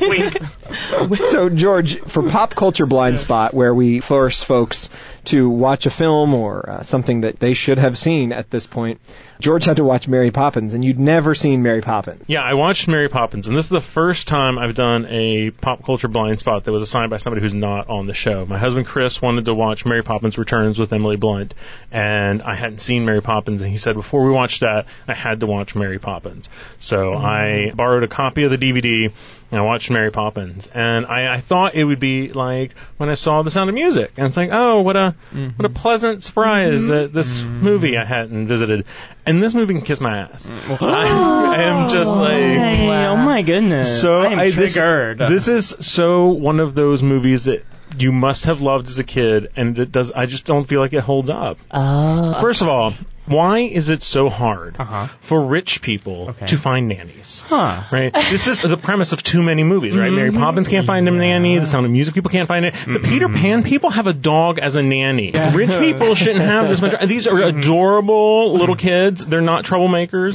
wink. 0.00 1.18
So, 1.26 1.48
George, 1.48 2.00
for 2.00 2.28
Pop 2.28 2.54
Culture 2.54 2.86
Blind 2.86 3.20
Spot, 3.20 3.52
where 3.54 3.74
we 3.74 4.00
force 4.00 4.42
folks 4.42 4.88
to 5.26 5.48
watch 5.48 5.86
a 5.86 5.90
film 5.90 6.34
or 6.34 6.68
uh, 6.68 6.82
something 6.82 7.22
that 7.22 7.38
they 7.38 7.54
should 7.54 7.78
have 7.78 7.98
seen 7.98 8.32
at 8.32 8.50
this 8.50 8.66
point, 8.66 9.00
George 9.40 9.64
had 9.64 9.76
to 9.76 9.84
watch 9.84 10.06
Mary 10.08 10.30
Poppins, 10.30 10.74
and 10.74 10.84
you'd 10.84 10.98
never 10.98 11.34
seen 11.34 11.62
Mary 11.62 11.80
Poppins. 11.80 12.24
Yeah, 12.26 12.42
I 12.42 12.54
watched 12.54 12.88
Mary 12.88 13.08
Poppins, 13.08 13.48
and 13.48 13.56
this 13.56 13.66
is 13.66 13.70
the 13.70 13.80
first 13.80 14.28
time 14.28 14.58
I've 14.58 14.74
done 14.74 15.06
a 15.08 15.50
pop 15.50 15.84
culture 15.84 16.08
blind 16.08 16.38
spot 16.38 16.64
that 16.64 16.72
was 16.72 16.82
assigned 16.82 17.10
by 17.10 17.16
somebody 17.16 17.42
who's 17.42 17.54
not 17.54 17.88
on 17.88 18.06
the 18.06 18.14
show. 18.14 18.46
My 18.46 18.58
husband 18.58 18.86
Chris 18.86 19.20
wanted 19.20 19.46
to 19.46 19.54
watch 19.54 19.84
Mary 19.84 20.02
Poppins 20.02 20.38
Returns 20.38 20.78
with 20.78 20.92
Emily 20.92 21.16
Blunt, 21.16 21.54
and 21.90 22.42
I 22.42 22.54
hadn't 22.54 22.78
seen 22.80 23.04
Mary 23.04 23.22
Poppins, 23.22 23.62
and 23.62 23.70
he 23.70 23.78
said 23.78 23.94
before 23.94 24.24
we 24.24 24.30
watched 24.30 24.60
that, 24.60 24.86
I 25.08 25.14
had 25.14 25.40
to 25.40 25.46
watch 25.46 25.74
Mary 25.74 25.98
Poppins. 25.98 26.48
So 26.78 27.14
I 27.14 27.72
borrowed 27.74 28.04
a 28.04 28.08
copy 28.08 28.44
of 28.44 28.50
the 28.50 28.58
DVD. 28.58 29.12
And 29.54 29.60
I 29.60 29.66
watched 29.66 29.88
Mary 29.88 30.10
Poppins, 30.10 30.68
and 30.74 31.06
I, 31.06 31.36
I 31.36 31.40
thought 31.40 31.76
it 31.76 31.84
would 31.84 32.00
be 32.00 32.32
like 32.32 32.74
when 32.96 33.08
I 33.08 33.14
saw 33.14 33.42
The 33.42 33.52
Sound 33.52 33.70
of 33.70 33.74
Music, 33.74 34.10
and 34.16 34.26
it's 34.26 34.36
like, 34.36 34.50
oh, 34.50 34.80
what 34.80 34.96
a 34.96 35.14
mm-hmm. 35.32 35.50
what 35.50 35.64
a 35.64 35.68
pleasant 35.68 36.24
surprise 36.24 36.80
mm-hmm. 36.80 36.90
that 36.90 37.12
this 37.12 37.32
mm-hmm. 37.32 37.60
movie 37.60 37.96
I 37.96 38.04
hadn't 38.04 38.48
visited, 38.48 38.84
and 39.24 39.40
this 39.40 39.54
movie 39.54 39.74
can 39.74 39.82
kiss 39.82 40.00
my 40.00 40.22
ass. 40.22 40.48
I 40.48 41.62
am 41.62 41.88
just 41.88 42.10
oh, 42.10 42.18
like, 42.18 42.32
Hey, 42.32 42.88
oh 43.06 43.14
my 43.14 43.42
goodness. 43.42 44.00
so 44.00 44.22
I 44.22 44.32
am 44.32 44.40
I- 44.40 44.50
this, 44.50 44.74
triggered. 44.74 45.20
this 45.20 45.46
is 45.46 45.72
so 45.78 46.30
one 46.30 46.58
of 46.58 46.74
those 46.74 47.04
movies 47.04 47.44
that 47.44 47.64
you 47.96 48.10
must 48.10 48.46
have 48.46 48.60
loved 48.60 48.88
as 48.88 48.98
a 48.98 49.04
kid, 49.04 49.52
and 49.54 49.78
it 49.78 49.92
does. 49.92 50.10
I 50.10 50.26
just 50.26 50.46
don't 50.46 50.64
feel 50.64 50.80
like 50.80 50.94
it 50.94 51.04
holds 51.04 51.30
up. 51.30 51.58
Oh. 51.70 52.40
First 52.40 52.60
of 52.60 52.66
all, 52.66 52.92
why 53.26 53.60
is 53.60 53.88
it 53.88 54.02
so 54.02 54.28
hard 54.28 54.76
Uh-huh. 54.78 55.08
for 55.20 55.46
rich 55.46 55.82
people 55.82 56.28
Okay. 56.30 56.46
to 56.46 56.58
find 56.58 56.88
nannies? 56.88 57.42
huh. 57.46 57.82
Right. 57.90 58.12
This 58.12 58.48
is 58.48 58.60
the 58.60 58.76
premise 58.76 59.12
of 59.12 59.22
too 59.22 59.42
many 59.42 59.64
movies, 59.64 59.96
right? 59.96 60.12
Mary 60.12 60.30
mm-hmm. 60.30 60.40
Poppins 60.40 60.68
can't 60.68 60.86
find 60.86 61.08
a 61.08 61.10
nanny. 61.10 61.58
The 61.58 61.66
Sound 61.66 61.86
of 61.86 61.92
Music 61.92 62.14
people 62.14 62.30
can't 62.30 62.48
find 62.48 62.64
it. 62.64 62.74
The 62.74 62.78
mm-hmm. 62.98 63.04
Peter 63.04 63.28
Pan 63.28 63.62
people 63.62 63.90
have 63.90 64.06
a 64.06 64.12
dog 64.12 64.58
as 64.58 64.76
a 64.76 64.82
nanny. 64.82 65.32
Rich 65.52 65.70
people 65.78 66.14
shouldn't 66.22 66.44
have 66.44 66.68
this 66.68 66.80
much. 66.80 67.00
These 67.06 67.26
are 67.26 67.34
mm-hmm. 67.34 67.58
adorable 67.58 68.54
little 68.54 68.76
kids. 68.76 69.24
They're 69.24 69.40
not 69.40 69.64
troublemakers. 69.64 70.34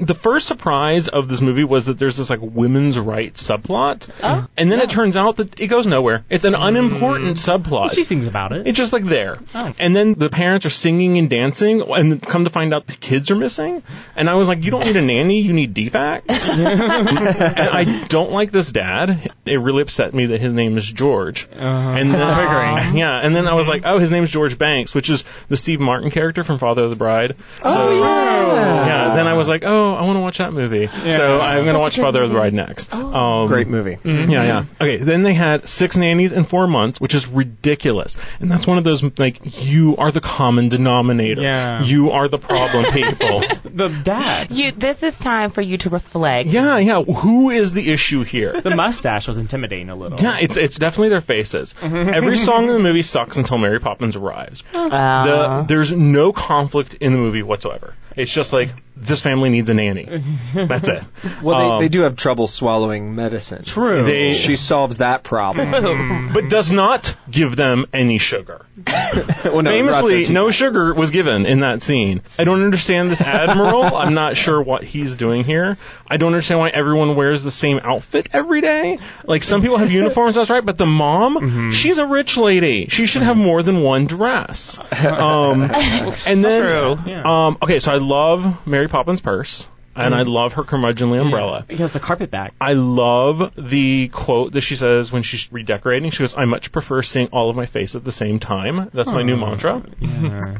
The 0.00 0.14
first 0.14 0.46
surprise 0.46 1.08
of 1.08 1.28
this 1.28 1.40
movie 1.40 1.64
was 1.64 1.86
that 1.86 1.98
there's 1.98 2.16
this 2.16 2.30
like 2.30 2.40
women's 2.42 2.98
rights 2.98 3.46
subplot, 3.46 4.08
oh. 4.22 4.46
and 4.56 4.70
then 4.70 4.80
it 4.80 4.90
turns 4.90 5.16
out 5.16 5.36
that 5.36 5.60
it 5.60 5.68
goes 5.68 5.86
nowhere. 5.86 6.24
It's 6.30 6.44
an 6.44 6.54
mm. 6.54 6.68
unimportant 6.68 7.36
subplot. 7.36 7.94
She 7.94 8.02
sings 8.04 8.26
about 8.26 8.52
it. 8.52 8.66
It's 8.66 8.76
just 8.76 8.92
like 8.92 9.04
there. 9.04 9.38
Oh. 9.54 9.72
And 9.78 9.94
then 9.94 10.14
the 10.14 10.28
parents 10.28 10.66
are 10.66 10.70
singing 10.70 11.18
and 11.18 11.28
dancing, 11.30 11.82
and 11.82 12.22
come 12.28 12.44
to 12.44 12.50
find 12.50 12.72
out 12.72 12.86
the 12.86 12.92
kids 12.94 13.30
are 13.30 13.36
missing. 13.36 13.82
And 14.16 14.28
I 14.28 14.34
was 14.34 14.48
like, 14.48 14.62
you 14.62 14.70
don't 14.70 14.84
need 14.84 14.96
a 14.96 15.02
nanny, 15.02 15.40
you 15.40 15.52
need 15.52 15.74
DFCS. 15.74 16.50
and 16.58 17.58
I 17.58 18.06
don't 18.08 18.30
like 18.30 18.52
this 18.52 18.70
dad. 18.70 19.32
It 19.44 19.56
really 19.56 19.82
upset 19.82 20.14
me 20.14 20.26
that 20.26 20.40
his 20.40 20.52
name 20.54 20.76
is 20.76 20.86
George. 20.90 21.48
And 21.52 22.12
then, 22.12 22.20
Triggering. 22.20 22.98
Yeah, 22.98 23.20
and 23.22 23.34
then 23.34 23.46
I 23.46 23.54
was 23.54 23.68
like, 23.68 23.82
oh, 23.84 23.98
his 23.98 24.10
name's 24.10 24.30
George 24.30 24.58
Banks, 24.58 24.94
which 24.94 25.10
is 25.10 25.24
the 25.48 25.56
Steve 25.56 25.80
Martin 25.80 26.10
character 26.10 26.44
from 26.44 26.58
Father 26.58 26.84
of 26.84 26.90
the 26.90 26.96
Bride. 26.96 27.36
So, 27.62 27.92
yeah. 27.92 29.14
Then 29.14 29.26
I 29.26 29.34
was 29.34 29.48
like, 29.48 29.62
oh, 29.64 29.94
I 29.94 30.02
want 30.02 30.16
to 30.16 30.20
watch 30.20 30.38
that 30.38 30.52
movie. 30.52 30.86
So 30.86 31.38
I'm 31.40 31.64
going 31.64 31.74
to 31.74 31.80
watch 31.80 31.96
Father 31.96 32.22
of 32.22 32.30
the 32.30 32.34
Bride 32.34 32.54
next. 32.54 32.92
Um, 32.92 33.48
Great 33.48 33.68
movie. 33.68 33.98
yeah, 34.04 34.26
yeah. 34.26 34.64
Okay, 34.80 34.96
then 34.96 35.22
they 35.22 35.34
had 35.34 35.68
six 35.68 35.96
nannies 35.96 36.32
in 36.32 36.44
four 36.44 36.66
months, 36.66 37.00
which 37.00 37.14
is 37.14 37.26
ridiculous. 37.26 38.16
And 38.40 38.50
that's 38.50 38.66
one 38.66 38.78
of 38.78 38.84
those, 38.84 39.02
like, 39.18 39.40
you 39.64 39.96
are 39.96 40.10
the 40.10 40.20
common 40.20 40.68
denominator. 40.68 41.42
Yeah. 41.42 41.82
You 41.82 42.10
are 42.10 42.17
the 42.26 42.38
problem 42.38 42.84
people. 42.92 43.40
the 43.64 43.88
dad. 44.02 44.50
You, 44.50 44.72
this 44.72 45.02
is 45.04 45.16
time 45.18 45.50
for 45.50 45.60
you 45.60 45.78
to 45.78 45.90
reflect. 45.90 46.48
yeah, 46.48 46.78
yeah. 46.78 47.02
Who 47.02 47.50
is 47.50 47.72
the 47.72 47.90
issue 47.92 48.24
here? 48.24 48.60
The 48.60 48.74
mustache 48.74 49.28
was 49.28 49.38
intimidating 49.38 49.90
a 49.90 49.94
little. 49.94 50.18
Yeah, 50.20 50.38
it's 50.40 50.56
it's 50.56 50.78
definitely 50.78 51.10
their 51.10 51.20
faces. 51.20 51.74
Every 51.82 52.36
song 52.48 52.66
in 52.66 52.72
the 52.72 52.78
movie 52.80 53.02
sucks 53.02 53.36
until 53.36 53.58
Mary 53.58 53.78
Poppins 53.78 54.16
arrives. 54.16 54.64
Uh, 54.74 54.88
The, 54.88 55.66
there's 55.68 55.92
no 55.92 56.32
conflict 56.32 56.94
in 56.94 57.12
the 57.12 57.18
movie 57.18 57.42
whatsoever. 57.42 57.94
It's 58.16 58.32
just 58.32 58.52
like 58.52 58.70
this 59.00 59.20
family 59.20 59.48
needs 59.50 59.68
a 59.70 59.74
nanny. 59.74 60.22
That's 60.54 60.88
it. 60.88 61.02
Well, 61.42 61.58
they, 61.58 61.64
Um, 61.74 61.80
they 61.80 61.88
do 61.88 62.02
have 62.02 62.16
trouble 62.16 62.46
swallowing 62.48 63.14
medicine. 63.14 63.64
True. 63.64 64.02
They- 64.04 64.32
She 64.32 64.56
solves 64.56 64.96
that 64.98 65.22
problem. 65.24 66.32
but 66.32 66.48
does 66.48 66.70
not 66.72 67.16
give 67.30 67.54
them 67.56 67.86
any 67.92 68.18
sugar. 68.18 68.64
well, 69.44 69.62
no, 69.62 69.70
Famously, 69.70 70.26
no 70.26 70.50
sugar 70.50 70.94
was 70.94 71.10
given 71.10 71.46
in 71.46 71.60
that 71.60 71.82
scene. 71.82 72.22
I 72.38 72.44
don't 72.44 72.62
understand 72.64 73.10
this 73.10 73.20
admiral. 73.20 73.82
I'm 73.82 74.14
not 74.14 74.36
sure 74.36 74.60
what 74.62 74.82
he's 74.84 75.14
doing 75.16 75.44
here. 75.44 75.76
I 76.10 76.16
don't 76.16 76.32
understand 76.32 76.60
why 76.60 76.70
everyone 76.70 77.14
wears 77.16 77.42
the 77.44 77.50
same 77.50 77.78
outfit 77.82 78.28
every 78.32 78.60
day. 78.60 78.98
Like 79.24 79.42
some 79.44 79.60
people 79.62 79.76
have 79.78 79.90
uniforms, 79.92 80.34
that's 80.36 80.50
right, 80.50 80.64
but 80.64 80.78
the 80.78 80.86
mom, 80.86 81.70
she's 81.72 81.98
a 81.98 82.06
rich 82.06 82.36
lady. 82.36 82.86
She 82.88 83.06
should 83.06 83.22
have 83.22 83.36
more 83.36 83.62
than 83.62 83.82
one 83.82 84.06
dress. 84.06 84.78
Um, 84.92 85.62
and 86.26 86.44
then, 86.44 86.96
True, 87.04 87.12
um, 87.14 87.58
okay, 87.62 87.78
so 87.80 87.92
I 87.92 87.98
love 87.98 88.66
Mary 88.66 88.87
Poppins' 88.88 89.20
purse. 89.20 89.66
And 89.98 90.14
I 90.14 90.22
love 90.22 90.54
her 90.54 90.62
curmudgeonly 90.62 91.20
umbrella. 91.20 91.64
He 91.68 91.76
has 91.76 91.92
the 91.92 92.00
carpet 92.00 92.30
back. 92.30 92.54
I 92.60 92.72
love 92.74 93.52
the 93.56 94.08
quote 94.08 94.52
that 94.52 94.60
she 94.62 94.76
says 94.76 95.12
when 95.12 95.22
she's 95.22 95.50
redecorating. 95.52 96.10
She 96.10 96.20
goes, 96.22 96.36
"I 96.36 96.44
much 96.44 96.72
prefer 96.72 97.02
seeing 97.02 97.28
all 97.28 97.50
of 97.50 97.56
my 97.56 97.66
face 97.66 97.94
at 97.94 98.04
the 98.04 98.12
same 98.12 98.38
time." 98.38 98.90
That's 98.92 99.10
my 99.10 99.22
new 99.22 99.36
mantra. 99.36 99.82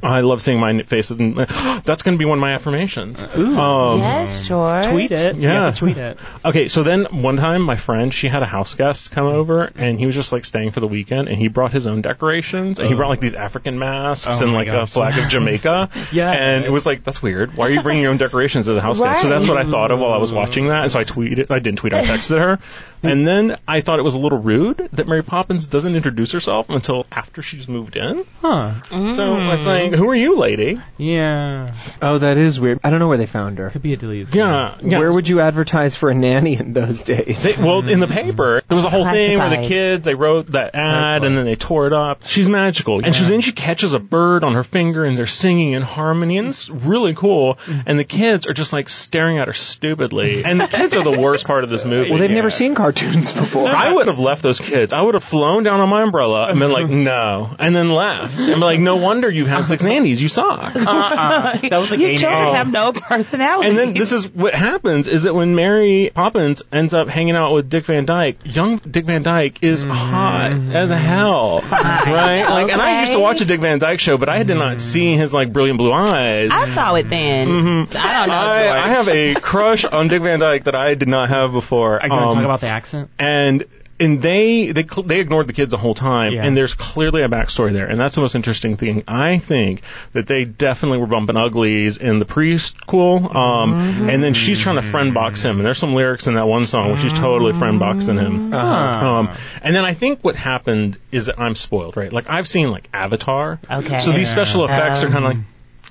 I 0.03 0.21
love 0.21 0.43
seeing 0.43 0.59
my 0.61 0.83
face. 0.83 1.11
And, 1.11 1.37
that's 1.85 2.03
going 2.03 2.17
to 2.17 2.19
be 2.19 2.25
one 2.25 2.39
of 2.39 2.41
my 2.43 2.55
affirmations. 2.55 3.23
Um, 3.23 3.99
yes, 4.01 4.47
George. 4.47 4.87
Tweet 4.87 5.13
it. 5.13 5.37
You 5.37 5.43
Yeah. 5.43 5.65
have 5.67 5.75
to 5.75 5.79
tweet 5.81 5.97
it. 5.97 6.19
Okay, 6.45 6.69
so 6.69 6.83
then 6.83 7.05
one 7.23 7.37
time 7.37 7.63
my 7.63 7.77
friend, 7.77 8.13
she 8.15 8.29
had 8.29 8.43
a 8.43 8.47
house 8.47 8.75
guest 8.75 9.11
come 9.11 9.27
over 9.27 9.65
and 9.65 9.99
he 9.99 10.07
was 10.07 10.15
just 10.15 10.33
like 10.33 10.45
staying 10.45 10.71
for 10.71 10.81
the 10.81 10.87
weekend 10.87 11.29
and 11.29 11.37
he 11.37 11.49
brought 11.49 11.73
his 11.73 11.87
own 11.87 12.01
decorations 12.01 12.79
and 12.79 12.89
he 12.89 12.95
brought 12.95 13.09
like 13.11 13.21
these 13.21 13.35
African 13.35 13.79
masks 13.79 14.41
Oh 14.41 14.45
and 14.45 14.53
my 14.53 14.59
like 14.59 14.69
a 14.69 14.73
gosh. 14.73 14.93
flag 14.93 15.19
of 15.19 15.29
Jamaica. 15.29 15.91
Yes. 16.13 16.37
And 16.41 16.65
it 16.65 16.71
was 16.71 16.87
like, 16.87 17.05
that's 17.05 17.21
weird. 17.23 17.57
Why 17.57 17.67
are 17.67 17.71
you 17.71 17.83
bringing 17.83 18.03
your 18.03 18.13
own 18.13 18.17
decorations 18.19 18.69
as 18.69 18.77
a 18.77 18.81
house 18.81 18.99
guest? 19.01 19.25
So 19.29 19.39
that's 19.39 19.49
what 19.49 19.59
I 19.59 19.71
thought 19.71 19.91
of 19.91 20.01
while 20.01 20.13
I 20.13 20.19
was 20.19 20.33
mm. 20.33 20.37
watching 20.37 20.69
that. 20.69 20.85
And 20.85 20.93
so 20.93 20.99
I 20.99 21.05
tweeted, 21.05 21.51
I 21.51 21.59
didn't 21.59 21.79
tweet, 21.79 21.93
I 21.93 22.05
texted 22.05 22.39
her. 22.39 22.59
And 23.01 23.27
then 23.27 23.57
I 23.69 23.81
thought 23.81 24.01
it 24.01 24.03
was 24.03 24.15
a 24.15 24.19
little 24.19 24.39
rude 24.39 24.89
that 24.93 25.07
Mary 25.07 25.23
Poppins 25.23 25.69
doesn't 25.69 25.95
introduce 25.95 26.33
herself 26.33 26.69
until 26.69 27.07
after 27.13 27.43
she's 27.43 27.69
moved 27.69 27.95
in. 27.95 28.27
Huh. 28.41 28.75
So 28.91 29.39
it's 29.53 29.67
like, 29.67 29.93
who 29.93 30.09
are 30.09 30.17
you, 30.17 30.37
lady? 30.37 30.81
Yeah. 30.97 31.75
Oh, 32.03 32.19
that 32.19 32.39
is 32.39 32.59
weird. 32.59 32.81
I 32.83 32.91
don't 32.91 32.99
know 32.99 33.07
where 33.07 33.19
they 33.19 33.27
found 33.27 33.59
her. 33.59 33.71
Could 33.71 33.83
be 33.83 33.93
a 33.93 33.97
deleted. 33.97 34.35
Yeah. 34.35 34.79
yeah. 34.83 34.99
Where 34.99 35.13
would 35.13 35.29
you 35.29 35.41
advertise 35.41 35.95
for 35.95 36.11
a 36.11 36.15
nanny 36.15 36.57
in 36.57 36.73
those 36.73 37.05
days? 37.05 37.43
They, 37.43 37.55
well, 37.63 37.89
in 37.89 38.01
the 38.01 38.09
paper, 38.09 38.63
there 38.67 38.75
was 38.75 38.85
a 38.85 38.91
whole 38.91 39.05
thing 39.05 39.39
where 39.39 39.51
the 39.51 39.69
kids 39.69 40.05
they 40.05 40.15
wrote 40.15 40.49
that 40.49 40.75
ad 40.75 41.25
and 41.25 41.37
then 41.37 41.45
they 41.45 41.57
tore 41.57 41.87
it 41.87 41.93
up. 41.93 42.27
She's 42.27 42.49
magical, 42.49 43.05
and 43.05 43.15
she, 43.15 43.25
then 43.25 43.43
she 43.43 43.53
catches 43.53 43.93
a 43.93 44.01
bird 44.01 44.43
on 44.43 44.55
her 44.55 44.65
finger 44.65 45.05
and 45.05 45.17
they're 45.17 45.27
singing 45.27 45.73
in 45.73 45.83
harmony, 45.83 46.39
and 46.39 46.49
it's 46.49 46.69
really 46.69 47.15
cool. 47.15 47.55
Mm. 47.67 47.85
And 47.87 47.99
the 47.99 48.05
kids 48.05 48.47
are 48.47 48.53
just 48.53 48.73
like 48.73 48.89
staring 49.09 49.39
at 49.39 49.47
her 49.47 49.53
stupidly, 49.55 50.45
and 50.47 50.61
the 50.61 50.67
kids 50.67 50.95
are 50.95 51.03
the 51.03 51.19
worst 51.19 51.47
part 51.47 51.65
of 51.65 51.71
this 51.71 51.85
movie. 51.85 52.11
well, 52.11 52.19
they've 52.19 52.31
never 52.31 52.51
seen 52.51 52.75
cartoons 52.75 53.33
before. 53.33 53.69
I 53.69 53.93
would 53.93 54.07
have 54.07 54.19
left 54.19 54.43
those 54.43 54.61
kids. 54.61 54.93
I 54.93 55.01
would 55.01 55.15
have 55.15 55.25
flown 55.25 55.63
down 55.63 55.81
on 55.81 55.89
my 55.89 56.03
umbrella 56.03 56.49
and 56.49 56.61
been 56.61 56.71
like, 56.71 56.89
no, 56.89 57.55
and 57.59 57.75
then 57.75 57.91
left. 57.91 58.39
And 58.39 58.47
be 58.47 58.55
like, 58.55 58.81
no 58.81 58.97
wonder 58.97 59.31
you've 59.31 59.49
had 59.49 59.67
six 59.67 59.83
nannies. 59.83 60.23
You 60.23 60.29
suck. 60.29 60.77
Uh-uh. 60.77 61.57
That 61.69 61.79
was 61.79 61.89
the 61.89 61.99
You 61.99 62.09
gay 62.09 62.17
children 62.19 62.45
name. 62.45 62.55
have 62.55 62.71
no 62.71 62.93
personality. 62.93 63.69
And 63.69 63.79
then 63.79 63.95
this 63.95 64.13
is 64.13 64.33
what 64.33 64.55
happens 64.55 65.09
is 65.09 65.25
that 65.25 65.35
when 65.35 65.55
Mary 65.55 66.11
Poppins 66.15 66.63
ends 66.71 66.95
up 66.95 67.09
hanging 67.09 67.35
out 67.35 67.53
with 67.55 67.71
Dick 67.71 67.87
Van 67.87 68.05
Dyke, 68.05 68.39
young 68.45 68.77
Dick 68.79 69.07
Van 69.07 69.23
Dyke 69.23 69.63
is 69.63 69.85
mm-hmm. 69.85 69.93
hot 69.93 70.53
as 70.75 70.91
hell, 70.91 71.63
right? 71.71 72.47
Like, 72.49 72.73
and 72.73 72.81
I 72.81 73.01
used 73.01 73.13
to 73.13 73.21
watch 73.21 73.41
a 73.41 73.45
Dick 73.45 73.61
Van 73.61 73.79
Dyke 73.79 74.01
show, 74.01 74.19
but 74.19 74.29
I 74.29 74.43
did 74.43 74.57
not 74.57 74.81
see 74.81 75.17
his 75.17 75.33
like 75.33 75.53
brilliant 75.53 75.79
blue 75.79 75.93
eyes. 75.93 76.51
I 76.53 76.75
saw 76.75 76.95
it 76.95 77.09
then. 77.09 77.49
Mm-hmm. 77.49 77.97
I 77.97 78.19
don't 78.19 78.29
know. 78.29 78.35
I, 78.35 78.85
I 78.85 78.89
have 78.99 79.09
a 79.09 79.35
crush 79.35 79.85
on 79.85 80.09
Dick 80.09 80.23
Van 80.23 80.41
Dyke 80.41 80.65
that 80.65 80.75
I 80.75 80.95
did 80.95 81.09
not 81.09 81.29
have 81.31 81.53
before. 81.53 82.01
Are 82.01 82.05
you 82.07 82.11
going 82.11 82.21
to 82.23 82.27
Um, 82.29 82.35
talk 82.35 82.45
about 82.45 82.61
the 82.61 82.69
accent? 82.69 83.11
and 83.19 83.65
and 84.01 84.23
they 84.23 84.71
they 84.71 84.85
they 85.07 85.19
ignored 85.19 85.49
the 85.49 85.53
kids 85.53 85.73
the 85.73 85.77
whole 85.77 85.95
time, 85.95 86.33
Yeah. 86.33 86.47
and 86.47 86.57
there's 86.57 86.73
clearly 86.75 87.23
a 87.23 87.29
backstory 87.29 87.73
there, 87.73 87.87
and 87.87 87.99
that's 87.99 88.15
the 88.15 88.21
most 88.21 88.37
interesting 88.37 88.77
thing. 88.77 89.03
I 89.09 89.39
think 89.39 89.83
that 90.13 90.29
they 90.29 90.45
definitely 90.45 90.99
were 90.99 91.09
bumping 91.09 91.37
uglies 91.37 91.97
in 91.97 92.21
the 92.21 92.25
preschool, 92.25 93.35
um, 93.35 93.75
and 94.09 94.23
then 94.23 94.35
she's 94.35 94.61
trying 94.61 94.77
to 94.77 94.83
friend 94.83 95.15
box 95.15 95.43
him, 95.43 95.57
and 95.57 95.67
there's 95.67 95.79
some 95.79 95.95
lyrics 95.95 96.29
in 96.29 96.35
that 96.35 96.47
one 96.47 96.65
song 96.67 96.91
where 96.91 96.97
she's 96.99 97.13
totally 97.13 97.53
friend 97.53 97.81
boxing 97.81 98.19
him. 98.19 98.55
Um, 98.55 99.31
and 99.63 99.75
then 99.75 99.85
I 99.85 99.95
think 99.95 100.21
what 100.23 100.37
happened 100.37 100.97
is 101.11 101.27
that 101.27 101.41
I'm 101.41 101.57
spoiled, 101.57 101.97
right? 101.97 102.13
Like 102.13 102.31
I've 102.31 102.47
seen 102.47 102.71
like 102.71 102.89
Avatar, 102.95 103.59
Okay. 103.69 103.99
so 103.99 104.13
these 104.13 104.31
special 104.31 104.65
effects 104.65 105.03
are 105.03 105.09
kind 105.11 105.25
of 105.25 105.31
like. 105.35 105.39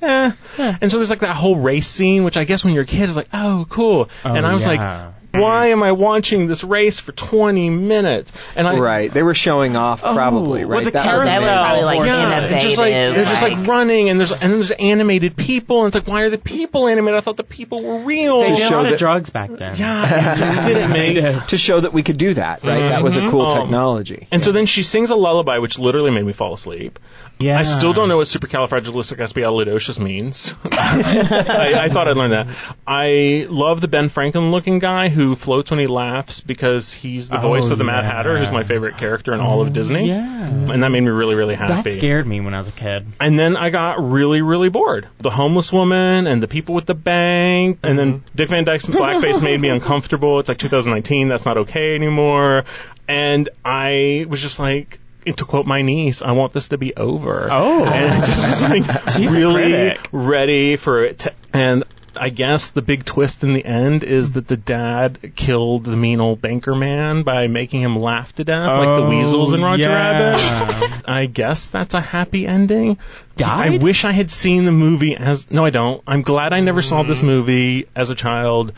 Eh. 0.01 0.31
And 0.57 0.91
so 0.91 0.97
there's 0.97 1.09
like 1.09 1.19
that 1.19 1.35
whole 1.35 1.55
race 1.55 1.87
scene, 1.87 2.23
which 2.23 2.37
I 2.37 2.43
guess 2.43 2.63
when 2.63 2.73
you're 2.73 2.83
a 2.83 2.87
kid 2.87 3.09
is 3.09 3.15
like, 3.15 3.29
oh, 3.33 3.65
cool. 3.69 4.09
and 4.23 4.45
I 4.45 4.53
was 4.53 4.65
yeah. 4.65 5.05
like, 5.05 5.13
why 5.31 5.67
am 5.67 5.83
I 5.83 5.91
watching 5.91 6.47
this 6.47 6.63
race 6.63 6.99
for 6.99 7.11
20 7.11 7.69
minutes? 7.69 8.31
And 8.55 8.67
I, 8.67 8.77
right. 8.79 9.13
They 9.13 9.21
were 9.23 9.33
showing 9.35 9.75
off, 9.75 10.01
probably, 10.01 10.65
well, 10.65 10.77
right? 10.79 10.85
the 10.85 10.91
That 10.91 11.15
was 11.15 11.25
that 11.25 11.35
was 11.35 11.43
amazing. 11.43 11.47
probably 11.65 11.83
like 11.83 12.05
yeah, 12.07 12.27
innovative. 12.37 12.51
it's 12.55 12.63
just 12.63 12.77
like 12.77 12.91
they're 12.93 13.25
just 13.25 13.41
like 13.43 13.57
like- 13.57 13.67
running, 13.67 14.09
and 14.09 14.19
there's 14.19 14.31
and 14.31 14.53
there's 14.53 14.71
animated 14.71 15.35
people, 15.35 15.83
and 15.83 15.87
it's 15.87 15.95
like 15.95 16.07
why 16.11 16.21
are 16.23 16.29
the 16.29 16.37
people 16.37 16.87
animated? 16.87 17.17
I 17.17 17.21
thought 17.21 17.37
the 17.37 17.43
people 17.43 17.83
were 17.83 17.99
real. 17.99 18.41
They 18.41 18.49
To 18.49 18.55
did 18.55 18.65
a 18.65 18.69
show 18.69 18.81
lot 18.81 18.91
of 18.93 18.99
drugs 18.99 19.29
back 19.29 19.49
then. 19.51 19.75
yeah, 19.75 20.59
it 20.61 20.65
didn't 20.67 20.91
make. 20.91 21.47
to 21.47 21.57
show 21.57 21.79
that 21.81 21.93
we 21.93 22.03
could 22.03 22.17
do 22.17 22.33
that, 22.33 22.63
right? 22.63 22.79
That 22.89 23.03
was 23.03 23.15
a 23.15 23.29
cool 23.29 23.45
Um, 23.47 23.61
technology. 23.61 24.27
And 24.31 24.43
so 24.43 24.51
then 24.51 24.65
she 24.65 24.83
sings 24.83 25.09
a 25.11 25.15
lullaby, 25.15 25.57
which 25.59 25.77
literally 25.77 26.11
made 26.11 26.25
me 26.25 26.33
fall 26.33 26.53
asleep. 26.53 26.99
Yeah. 27.39 27.59
I 27.59 27.63
still 27.63 27.93
don't 27.93 28.09
know 28.09 28.17
what 28.17 28.25
supercalifragilisticexpialidocious 28.27 29.99
means. 29.99 30.53
I, 30.63 31.73
I 31.85 31.89
thought 31.89 32.07
I'd 32.07 32.17
learn 32.17 32.31
that. 32.31 32.47
I 32.87 33.45
love 33.49 33.79
the 33.81 33.87
Ben 33.87 34.09
Franklin 34.09 34.49
looking 34.51 34.79
guy 34.79 35.09
who 35.17 35.35
floats 35.35 35.71
when 35.71 35.79
he 35.79 35.87
laughs 35.87 36.41
because 36.41 36.93
he's 36.93 37.27
the 37.27 37.39
Oh, 37.39 37.41
voice 37.41 37.71
of 37.71 37.79
the 37.79 37.83
Mad 37.83 38.03
yeah. 38.03 38.11
Hatter, 38.11 38.37
who's 38.37 38.51
my 38.51 38.63
favorite 38.63 38.97
character 38.97 39.33
in 39.33 39.39
all 39.39 39.61
of 39.61 39.69
oh, 39.69 39.71
Disney. 39.71 40.07
Yeah. 40.07 40.47
And 40.47 40.83
that 40.83 40.89
made 40.89 41.01
me 41.01 41.09
really, 41.09 41.33
really 41.33 41.55
happy. 41.55 41.89
That 41.89 41.97
scared 41.97 42.27
me 42.27 42.39
when 42.39 42.53
I 42.53 42.59
was 42.59 42.67
a 42.67 42.71
kid. 42.71 43.07
And 43.19 43.37
then 43.37 43.57
I 43.57 43.71
got 43.71 43.95
really, 43.99 44.41
really 44.41 44.69
bored. 44.69 45.07
The 45.19 45.31
homeless 45.31 45.73
woman 45.73 46.27
and 46.27 46.41
the 46.41 46.47
people 46.47 46.75
with 46.75 46.85
the 46.85 46.93
bank, 46.93 47.79
and 47.81 47.97
then 47.97 48.13
mm-hmm. 48.19 48.37
Dick 48.37 48.49
Van 48.49 48.63
Dyke's 48.63 48.85
blackface 48.85 49.41
made 49.41 49.59
me 49.59 49.69
uncomfortable. 49.77 50.39
It's 50.39 50.49
like 50.49 50.59
2019, 50.59 51.29
that's 51.29 51.45
not 51.45 51.57
okay 51.57 51.95
anymore. 51.95 52.65
And 53.07 53.49
I 53.65 54.25
was 54.29 54.39
just 54.39 54.59
like, 54.59 54.99
to 55.25 55.45
quote 55.45 55.65
my 55.65 55.81
niece, 55.81 56.21
I 56.21 56.31
want 56.33 56.53
this 56.53 56.69
to 56.69 56.77
be 56.77 56.95
over. 56.95 57.49
Oh. 57.51 57.83
and 57.83 58.23
I 58.23 58.25
just 58.25 58.49
was 58.49 58.61
like 58.61 59.09
She's 59.17 59.31
really 59.31 59.97
ready 60.11 60.77
for 60.77 61.03
it 61.03 61.19
to. 61.19 61.33
And 61.53 61.83
I 62.19 62.29
guess 62.29 62.69
the 62.69 62.81
big 62.81 63.05
twist 63.05 63.43
in 63.43 63.53
the 63.53 63.63
end 63.63 64.03
is 64.03 64.31
that 64.31 64.47
the 64.47 64.57
dad 64.57 65.33
killed 65.35 65.85
the 65.85 65.95
mean 65.95 66.19
old 66.19 66.41
banker 66.41 66.75
man 66.75 67.23
by 67.23 67.47
making 67.47 67.81
him 67.81 67.97
laugh 67.97 68.33
to 68.35 68.43
death, 68.43 68.67
like 68.67 68.87
the 68.87 69.05
Oh, 69.05 69.09
weasels 69.09 69.53
in 69.53 69.61
Roger 69.61 69.83
yeah. 69.83 69.93
Rabbit. 69.93 71.01
I 71.07 71.25
guess 71.25 71.67
that's 71.67 71.93
a 71.93 72.01
happy 72.01 72.47
ending. 72.47 72.97
Died? 73.35 73.73
I 73.73 73.77
wish 73.77 74.03
I 74.03 74.11
had 74.11 74.31
seen 74.31 74.65
the 74.65 74.71
movie 74.71 75.15
as. 75.15 75.49
No, 75.51 75.65
I 75.65 75.69
don't. 75.69 76.01
I'm 76.07 76.23
glad 76.23 76.53
I 76.53 76.59
never 76.59 76.81
saw 76.81 77.03
this 77.03 77.21
mm. 77.21 77.25
movie 77.25 77.87
as 77.95 78.09
a 78.09 78.15
child. 78.15 78.73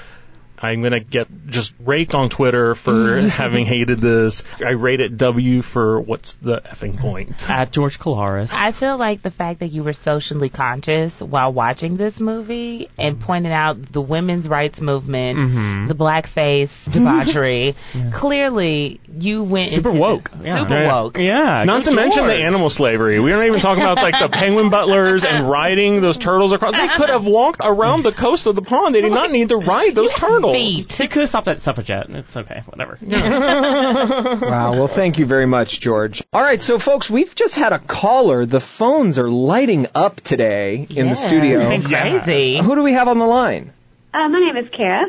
I'm 0.62 0.82
gonna 0.82 1.00
get 1.00 1.28
just 1.48 1.74
raked 1.80 2.14
on 2.16 2.30
Twitter 2.30 2.76
for 2.76 3.22
having 3.30 3.66
hated 3.66 4.02
this. 4.02 4.44
I 4.64 4.72
rate 4.72 5.00
it 5.00 5.18
W 5.18 5.62
for 5.62 6.00
what's 6.02 6.34
the 6.36 6.62
effing 6.62 6.98
point. 7.00 7.50
At 7.50 7.72
George 7.72 7.98
Colaris. 8.00 8.52
I 8.54 8.72
feel 8.72 8.98
like 8.98 9.22
the 9.22 9.32
fact 9.32 9.60
that 9.62 9.68
you 9.72 9.84
were 9.84 9.94
socially 9.94 10.50
conscious 10.50 11.20
while 11.22 11.54
watching 11.54 11.98
this 11.98 12.20
movie 12.20 12.90
and 12.98 13.20
pointed 13.20 13.52
out 13.52 13.92
the 13.92 14.02
women's 14.02 14.48
rights 14.48 14.82
movement, 14.82 15.40
Mm-hmm. 15.40 15.88
the 15.88 15.96
blackface 15.96 16.92
debauchery, 16.92 17.76
clearly 18.20 19.00
you 19.18 19.44
went 19.44 19.70
Super 19.72 19.90
into 19.90 20.02
woke. 20.02 20.32
this- 20.32 20.46
Yeah. 20.46 20.60
super 20.60 20.74
Yeah. 20.82 20.94
woke. 20.94 21.18
yeah. 21.18 21.64
Not 21.66 21.84
good 21.86 21.92
to 21.92 21.96
mention 21.96 22.28
the 22.28 22.36
animal 22.36 22.70
slavery. 22.70 23.20
We 23.20 23.30
don't 23.32 23.46
even 23.46 23.60
talk 23.60 23.78
about 23.78 23.98
like 23.98 24.20
the 24.20 24.30
penguin 24.30 24.70
butlers 24.70 25.24
and 25.26 25.50
riding 25.50 26.02
those 26.02 26.18
turtles 26.18 26.52
across. 26.52 26.74
They 26.74 26.88
could 26.90 27.10
have 27.10 27.26
walked 27.26 27.62
around 27.64 28.04
the 28.04 28.12
coast 28.12 28.46
of 28.46 28.56
the 28.56 28.62
pond. 28.62 28.94
They 28.94 29.02
did 29.02 29.12
not 29.12 29.32
need 29.32 29.50
to 29.50 29.58
ride 29.58 29.96
those 29.96 30.12
turtles. 30.16 30.49
Feet. 30.54 30.92
He 30.92 31.08
could 31.08 31.22
have 31.22 31.30
stopped 31.30 31.48
at 31.48 31.62
suffragette. 31.62 32.10
It's 32.10 32.36
okay. 32.38 32.62
Whatever. 32.66 32.98
Wow. 34.50 34.74
Well, 34.74 34.88
thank 34.88 35.18
you 35.18 35.26
very 35.26 35.46
much, 35.46 35.80
George. 35.80 36.24
All 36.34 36.42
right. 36.42 36.62
So, 36.62 36.80
folks, 36.80 37.10
we've 37.10 37.34
just 37.36 37.56
had 37.56 37.74
a 37.74 37.80
caller. 37.80 38.46
The 38.46 38.60
phones 38.60 39.18
are 39.18 39.30
lighting 39.30 39.88
up 39.96 40.22
today 40.22 40.88
in 40.90 41.10
the 41.10 41.16
studio. 41.16 41.60
It's 41.70 41.84
been 41.84 41.92
crazy. 41.92 42.58
Who 42.58 42.76
do 42.76 42.84
we 42.84 42.94
have 42.94 43.08
on 43.08 43.18
the 43.20 43.26
line? 43.26 43.74
Uh, 44.14 44.28
my 44.30 44.40
name 44.40 44.64
is 44.64 44.70
Kara. 44.76 45.06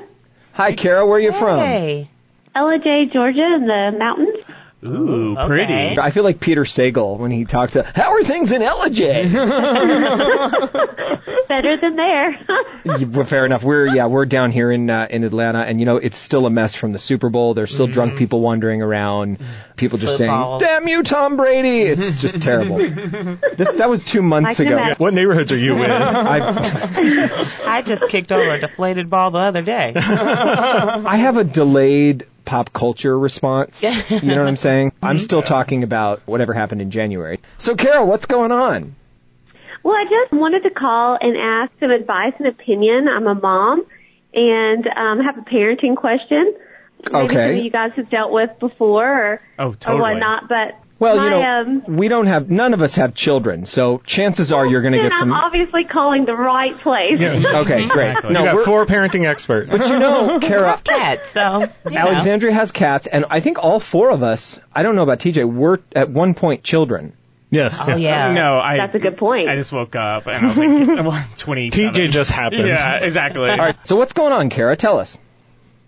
Hi, 0.52 0.72
Kara. 0.72 1.06
Where 1.06 1.16
are 1.16 1.20
you 1.20 1.32
from? 1.32 1.60
Hey. 1.60 2.10
Ellijay, 2.54 3.12
Georgia, 3.12 3.46
in 3.56 3.66
the 3.66 3.96
mountains. 3.98 4.36
Ooh, 4.82 5.36
Okay. 5.36 5.46
pretty. 5.46 5.98
I 5.98 6.10
feel 6.10 6.24
like 6.24 6.40
Peter 6.40 6.62
Sagal 6.62 7.18
when 7.18 7.30
he 7.30 7.44
talked 7.44 7.74
to, 7.74 7.82
how 7.82 8.12
are 8.12 8.24
things 8.24 8.50
in 8.50 8.62
Ellijay? 8.62 9.30
Better 11.48 11.76
than 11.76 11.96
there. 11.96 12.30
Yeah, 12.84 13.04
well, 13.06 13.26
fair 13.26 13.44
enough. 13.44 13.62
We're 13.62 13.88
yeah, 13.88 14.06
we're 14.06 14.24
down 14.24 14.50
here 14.52 14.70
in 14.72 14.88
uh, 14.88 15.06
in 15.10 15.24
Atlanta, 15.24 15.60
and 15.60 15.80
you 15.80 15.86
know 15.86 15.96
it's 15.96 16.16
still 16.16 16.46
a 16.46 16.50
mess 16.50 16.74
from 16.74 16.92
the 16.92 16.98
Super 16.98 17.28
Bowl. 17.28 17.52
There's 17.54 17.70
still 17.72 17.88
drunk 17.88 18.16
people 18.16 18.40
wandering 18.40 18.80
around, 18.82 19.38
people 19.76 19.98
just 19.98 20.16
Football. 20.18 20.60
saying, 20.60 20.70
"Damn 20.80 20.88
you, 20.88 21.02
Tom 21.02 21.36
Brady!" 21.36 21.82
It's 21.82 22.16
just 22.20 22.40
terrible. 22.40 22.78
This, 22.78 23.68
that 23.76 23.90
was 23.90 24.02
two 24.02 24.22
months 24.22 24.60
ago. 24.60 24.70
imagine. 24.72 24.96
What 24.98 25.12
neighborhoods 25.12 25.52
are 25.52 25.58
you 25.58 25.82
in? 25.82 25.90
I 25.90 27.46
I 27.66 27.82
just 27.82 28.08
kicked 28.08 28.32
over 28.32 28.54
a 28.54 28.60
deflated 28.60 29.10
ball 29.10 29.30
the 29.32 29.38
other 29.40 29.62
day. 29.62 29.92
I 29.96 31.16
have 31.16 31.36
a 31.36 31.44
delayed 31.44 32.26
pop 32.50 32.72
culture 32.72 33.16
response. 33.16 33.80
You 33.84 33.90
know 34.22 34.38
what 34.40 34.48
I'm 34.48 34.56
saying? 34.56 34.92
I'm 35.04 35.20
still 35.20 35.40
talking 35.40 35.84
about 35.84 36.20
whatever 36.26 36.52
happened 36.52 36.82
in 36.82 36.90
January. 36.90 37.38
So, 37.58 37.76
Carol, 37.76 38.08
what's 38.08 38.26
going 38.26 38.50
on? 38.50 38.96
well, 39.84 39.94
I 39.94 40.02
just 40.04 40.32
wanted 40.32 40.64
to 40.64 40.70
call 40.70 41.16
and 41.20 41.36
ask 41.38 41.70
some 41.78 41.92
advice 41.92 42.32
and 42.38 42.48
opinion. 42.48 43.06
I'm 43.08 43.26
a 43.28 43.36
mom 43.36 43.86
and 44.34 44.84
um, 44.88 45.20
have 45.24 45.38
a 45.38 45.42
parenting 45.48 45.96
question. 45.96 46.54
Maybe 47.04 47.16
Okay. 47.24 47.34
some 47.34 47.50
of 47.58 47.64
you 47.64 47.70
guys 47.70 47.92
have 47.94 48.10
dealt 48.10 48.32
with 48.32 48.50
before 48.58 49.06
or, 49.06 49.40
Oh, 49.60 49.68
or 49.68 49.74
totally. 49.76 50.00
whatnot. 50.00 50.48
But 50.48 50.74
Well, 51.00 51.16
you 51.24 51.30
know, 51.30 51.42
um, 51.42 51.96
we 51.96 52.08
don't 52.08 52.26
have, 52.26 52.50
none 52.50 52.74
of 52.74 52.82
us 52.82 52.94
have 52.96 53.14
children, 53.14 53.64
so 53.66 53.98
chances 54.04 54.52
are 54.52 54.66
you're 54.66 54.82
going 54.82 54.92
to 54.92 55.00
get 55.00 55.16
some. 55.16 55.32
I'm 55.32 55.44
obviously 55.46 55.84
calling 55.84 56.26
the 56.26 56.36
right 56.36 56.76
place. 56.78 57.18
Yeah. 57.18 57.40
Okay, 57.60 57.86
great. 57.88 58.16
You 58.22 58.30
No, 58.30 58.44
got 58.44 58.54
we're, 58.54 58.64
four 58.66 58.84
parenting 58.86 59.26
experts. 59.26 59.70
but 59.70 59.88
you 59.88 59.98
know, 59.98 60.38
Kara, 60.42 60.78
Cats, 60.84 61.30
so 61.30 61.60
you 61.86 61.90
know. 61.90 62.00
Alexandria 62.00 62.52
has 62.52 62.70
cats, 62.70 63.06
and 63.06 63.24
I 63.30 63.40
think 63.40 63.58
all 63.64 63.80
four 63.80 64.10
of 64.10 64.22
us, 64.22 64.60
I 64.74 64.82
don't 64.82 64.94
know 64.94 65.02
about 65.02 65.18
TJ, 65.20 65.50
were 65.50 65.80
at 65.96 66.10
one 66.10 66.34
point 66.34 66.62
children. 66.64 67.14
yes. 67.50 67.78
Oh 67.80 67.96
yeah. 67.96 68.32
No, 68.40 68.58
I. 68.58 68.76
That's 68.76 68.94
a 68.94 68.98
good 68.98 69.16
point. 69.16 69.48
I 69.48 69.56
just 69.56 69.72
woke 69.72 69.96
up 69.96 70.26
and 70.26 70.44
I 70.44 70.48
was 70.48 70.56
like, 70.58 71.06
well, 71.06 71.24
20. 71.38 71.70
TJ 71.70 72.10
just 72.10 72.30
happened. 72.30 72.68
Yeah, 72.68 73.02
exactly. 73.02 73.48
All 73.48 73.56
right, 73.56 73.76
so 73.86 73.96
what's 73.96 74.12
going 74.12 74.32
on, 74.32 74.50
Kara? 74.50 74.76
Tell 74.76 74.98
us. 74.98 75.16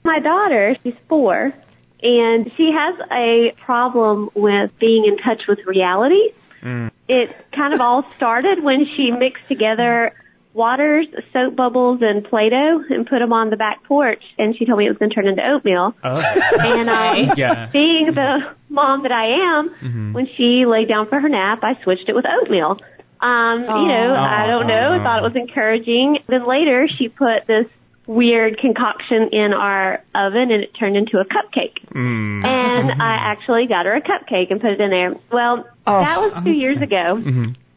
My 0.05 0.18
daughter, 0.20 0.75
she's 0.83 0.94
four, 1.09 1.53
and 2.02 2.52
she 2.56 2.72
has 2.72 2.94
a 3.10 3.54
problem 3.64 4.30
with 4.34 4.76
being 4.78 5.04
in 5.06 5.16
touch 5.18 5.42
with 5.46 5.60
reality. 5.66 6.32
Mm. 6.62 6.90
It 7.08 7.34
kind 7.52 7.74
of 7.74 7.80
all 7.80 8.04
started 8.16 8.62
when 8.62 8.86
she 8.96 9.10
mixed 9.10 9.46
together 9.48 10.12
waters, 10.54 11.06
soap 11.32 11.56
bubbles, 11.56 12.00
and 12.02 12.24
Play-Doh 12.24 12.84
and 12.90 13.06
put 13.06 13.18
them 13.20 13.32
on 13.32 13.50
the 13.50 13.56
back 13.56 13.84
porch, 13.84 14.22
and 14.38 14.56
she 14.56 14.66
told 14.66 14.78
me 14.78 14.86
it 14.86 14.90
was 14.90 14.98
going 14.98 15.10
to 15.10 15.14
turn 15.14 15.26
into 15.26 15.46
oatmeal. 15.46 15.94
Oh, 16.04 16.20
And 16.60 16.90
I, 16.90 17.22
uh, 17.22 17.34
yeah. 17.36 17.68
being 17.72 18.06
the 18.06 18.54
mom 18.68 19.02
that 19.02 19.12
I 19.12 19.58
am, 19.58 19.70
mm-hmm. 19.70 20.12
when 20.12 20.28
she 20.36 20.64
laid 20.66 20.88
down 20.88 21.08
for 21.08 21.18
her 21.20 21.28
nap, 21.28 21.60
I 21.62 21.82
switched 21.82 22.08
it 22.08 22.14
with 22.14 22.26
oatmeal. 22.28 22.78
Um, 23.20 23.60
you 23.60 23.88
know, 23.88 24.16
I 24.18 24.46
don't 24.48 24.66
know, 24.66 24.98
thought 25.00 25.20
it 25.20 25.22
was 25.22 25.36
encouraging. 25.36 26.18
Then 26.26 26.46
later 26.46 26.88
she 26.88 27.08
put 27.08 27.46
this 27.46 27.66
weird 28.06 28.58
concoction 28.58 29.28
in 29.32 29.52
our 29.52 30.02
oven 30.14 30.50
and 30.50 30.62
it 30.62 30.72
turned 30.78 30.96
into 30.96 31.18
a 31.18 31.24
cupcake. 31.24 31.84
Mm. 31.94 32.44
And 32.44 33.02
I 33.02 33.14
actually 33.32 33.66
got 33.66 33.86
her 33.86 33.94
a 33.94 34.00
cupcake 34.00 34.50
and 34.50 34.60
put 34.60 34.70
it 34.70 34.80
in 34.80 34.90
there. 34.90 35.14
Well, 35.30 35.66
that 35.86 36.20
was 36.20 36.44
two 36.44 36.52
years 36.52 36.80
ago. 36.82 37.22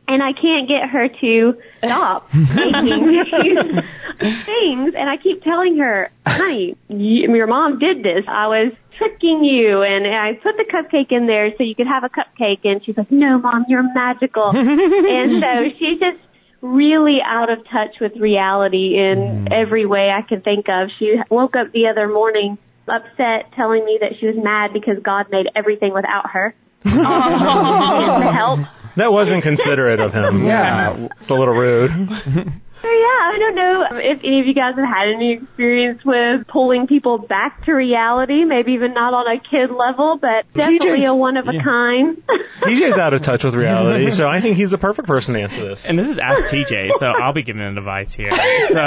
And 0.08 0.22
I 0.22 0.34
can't 0.34 0.70
get 0.70 0.88
her 0.90 1.08
to 1.10 1.58
stop 1.80 2.32
making 2.34 3.08
these 3.08 4.46
things. 4.46 4.94
And 4.96 5.10
I 5.10 5.18
keep 5.22 5.44
telling 5.44 5.78
her, 5.78 6.12
honey, 6.26 6.78
you, 6.90 7.36
your 7.36 7.48
mom 7.48 7.80
did 7.80 8.04
this. 8.04 8.24
I 8.28 8.48
was 8.48 8.74
tricking 8.98 9.44
you 9.44 9.82
and 9.82 10.08
I 10.08 10.34
put 10.34 10.58
the 10.58 10.64
cupcake 10.64 11.12
in 11.12 11.26
there 11.26 11.52
so 11.58 11.64
you 11.64 11.76
could 11.76 11.88
have 11.88 12.04
a 12.04 12.10
cupcake. 12.10 12.60
And 12.64 12.86
she's 12.86 12.96
like, 12.96 13.12
no, 13.12 13.40
mom, 13.40 13.66
you're 13.68 13.84
magical. 13.94 14.50
and 14.56 15.42
so 15.42 15.78
she 15.80 15.98
just 16.00 16.20
really 16.62 17.20
out 17.26 17.50
of 17.50 17.60
touch 17.66 17.96
with 18.00 18.14
reality 18.18 18.98
in 18.98 19.46
mm. 19.46 19.52
every 19.52 19.86
way 19.86 20.10
I 20.10 20.22
can 20.28 20.42
think 20.42 20.68
of. 20.70 20.90
She 21.00 21.16
woke 21.30 21.56
up 21.56 21.72
the 21.72 21.88
other 21.88 22.08
morning 22.08 22.58
upset 22.88 23.52
telling 23.56 23.84
me 23.86 23.98
that 24.02 24.14
she 24.20 24.28
was 24.28 24.36
mad 24.38 24.72
because 24.74 24.98
God 25.04 25.28
made 25.32 25.48
everything 25.56 25.94
without 25.94 26.30
her. 26.32 26.56
to 26.84 26.90
help. 28.34 28.60
That 28.96 29.12
wasn't 29.12 29.44
considerate 29.44 30.00
of 30.00 30.14
him. 30.14 30.46
Yeah. 30.46 31.10
It's 31.20 31.30
a 31.30 31.36
little 31.36 31.54
rude. 31.54 31.92
So 32.86 32.92
yeah, 32.92 33.20
I 33.34 33.38
don't 33.40 33.56
know 33.56 33.84
if 33.94 34.20
any 34.24 34.42
of 34.42 34.46
you 34.46 34.54
guys 34.54 34.76
have 34.76 34.86
had 34.88 35.08
any 35.08 35.34
experience 35.34 36.06
with 36.06 36.46
pulling 36.46 36.86
people 36.86 37.18
back 37.18 37.66
to 37.66 37.72
reality, 37.72 38.46
maybe 38.46 38.74
even 38.74 38.94
not 38.94 39.12
on 39.12 39.26
a 39.26 39.40
kid 39.40 39.72
level, 39.72 40.20
but 40.22 40.46
definitely 40.54 41.00
TJ's 41.00 41.06
a 41.06 41.16
one 41.16 41.36
of 41.38 41.48
a 41.48 41.60
kind. 41.64 42.22
TJ's 42.62 43.00
out 43.00 43.16
of 43.16 43.24
touch 43.24 43.44
with 43.44 43.56
reality, 43.56 44.12
so 44.12 44.28
I 44.28 44.40
think 44.40 44.58
he's 44.58 44.70
the 44.70 44.78
perfect 44.78 45.08
person 45.08 45.34
to 45.34 45.42
answer 45.42 45.68
this. 45.68 45.84
And 45.84 45.98
this 45.98 46.08
is 46.10 46.20
Ask 46.20 46.44
TJ, 46.46 46.92
so 47.00 47.08
I'll 47.08 47.34
be 47.34 47.42
giving 47.42 47.64
an 47.64 47.76
advice 47.76 48.14
here. 48.14 48.30
So, 48.30 48.86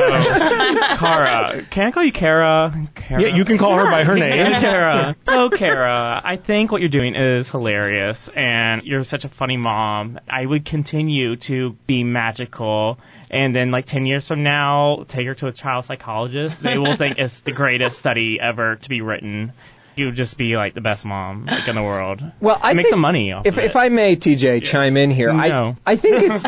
Kara, 0.97 1.67
can 1.69 1.89
I 1.89 1.91
call 1.91 2.05
you 2.05 2.13
Kara? 2.13 2.89
Kara? 2.95 3.23
Yeah, 3.23 3.35
you 3.35 3.45
can 3.45 3.59
call 3.59 3.77
her 3.79 3.91
by 3.91 4.05
her 4.05 4.15
name. 4.15 4.61
Kara. 4.61 5.17
So, 5.27 5.51
Kara, 5.51 6.21
I 6.23 6.37
think 6.37 6.71
what 6.71 6.83
you're 6.83 6.89
doing 6.89 7.17
is 7.17 7.51
hilarious, 7.51 8.29
and 8.29 8.85
you're 8.85 9.03
such 9.03 9.25
a 9.25 9.29
funny 9.29 9.57
mom. 9.57 10.21
I 10.29 10.47
would 10.47 10.65
continue 10.65 11.35
to 11.35 11.73
be 11.89 12.05
magical, 12.05 13.01
and 13.31 13.55
then, 13.55 13.71
like, 13.71 13.87
10 13.87 14.07
years 14.07 14.27
from 14.29 14.43
now, 14.43 15.05
take 15.09 15.27
her 15.27 15.35
to 15.37 15.47
a 15.49 15.53
child 15.53 15.85
psychologist. 15.85 16.63
They 16.63 16.79
will 16.79 16.97
think 16.97 17.19
it's 17.19 17.41
the 17.41 17.53
greatest 17.53 17.99
study 17.99 18.39
ever 18.41 18.77
to 18.77 18.89
be 18.89 19.01
written. 19.01 19.53
You 19.97 20.07
would 20.07 20.15
just 20.15 20.39
be, 20.39 20.57
like, 20.57 20.75
the 20.75 20.81
best 20.81 21.05
mom 21.05 21.47
like, 21.47 21.67
in 21.67 21.75
the 21.75 21.83
world. 21.83 22.23
Well, 22.41 22.57
I 22.63 22.73
Make 22.73 22.85
think 22.87 22.93
some 22.93 23.01
money 23.01 23.33
off 23.33 23.47
If, 23.47 23.55
of 23.55 23.59
it. 23.59 23.65
if 23.65 23.75
I 23.75 23.89
may, 23.89 24.15
TJ, 24.15 24.63
chime 24.63 24.97
in 24.97 25.11
here, 25.11 25.33
No. 25.33 25.77
I 25.85 25.93
I 25.93 25.97
think 25.97 26.23
it's 26.23 26.43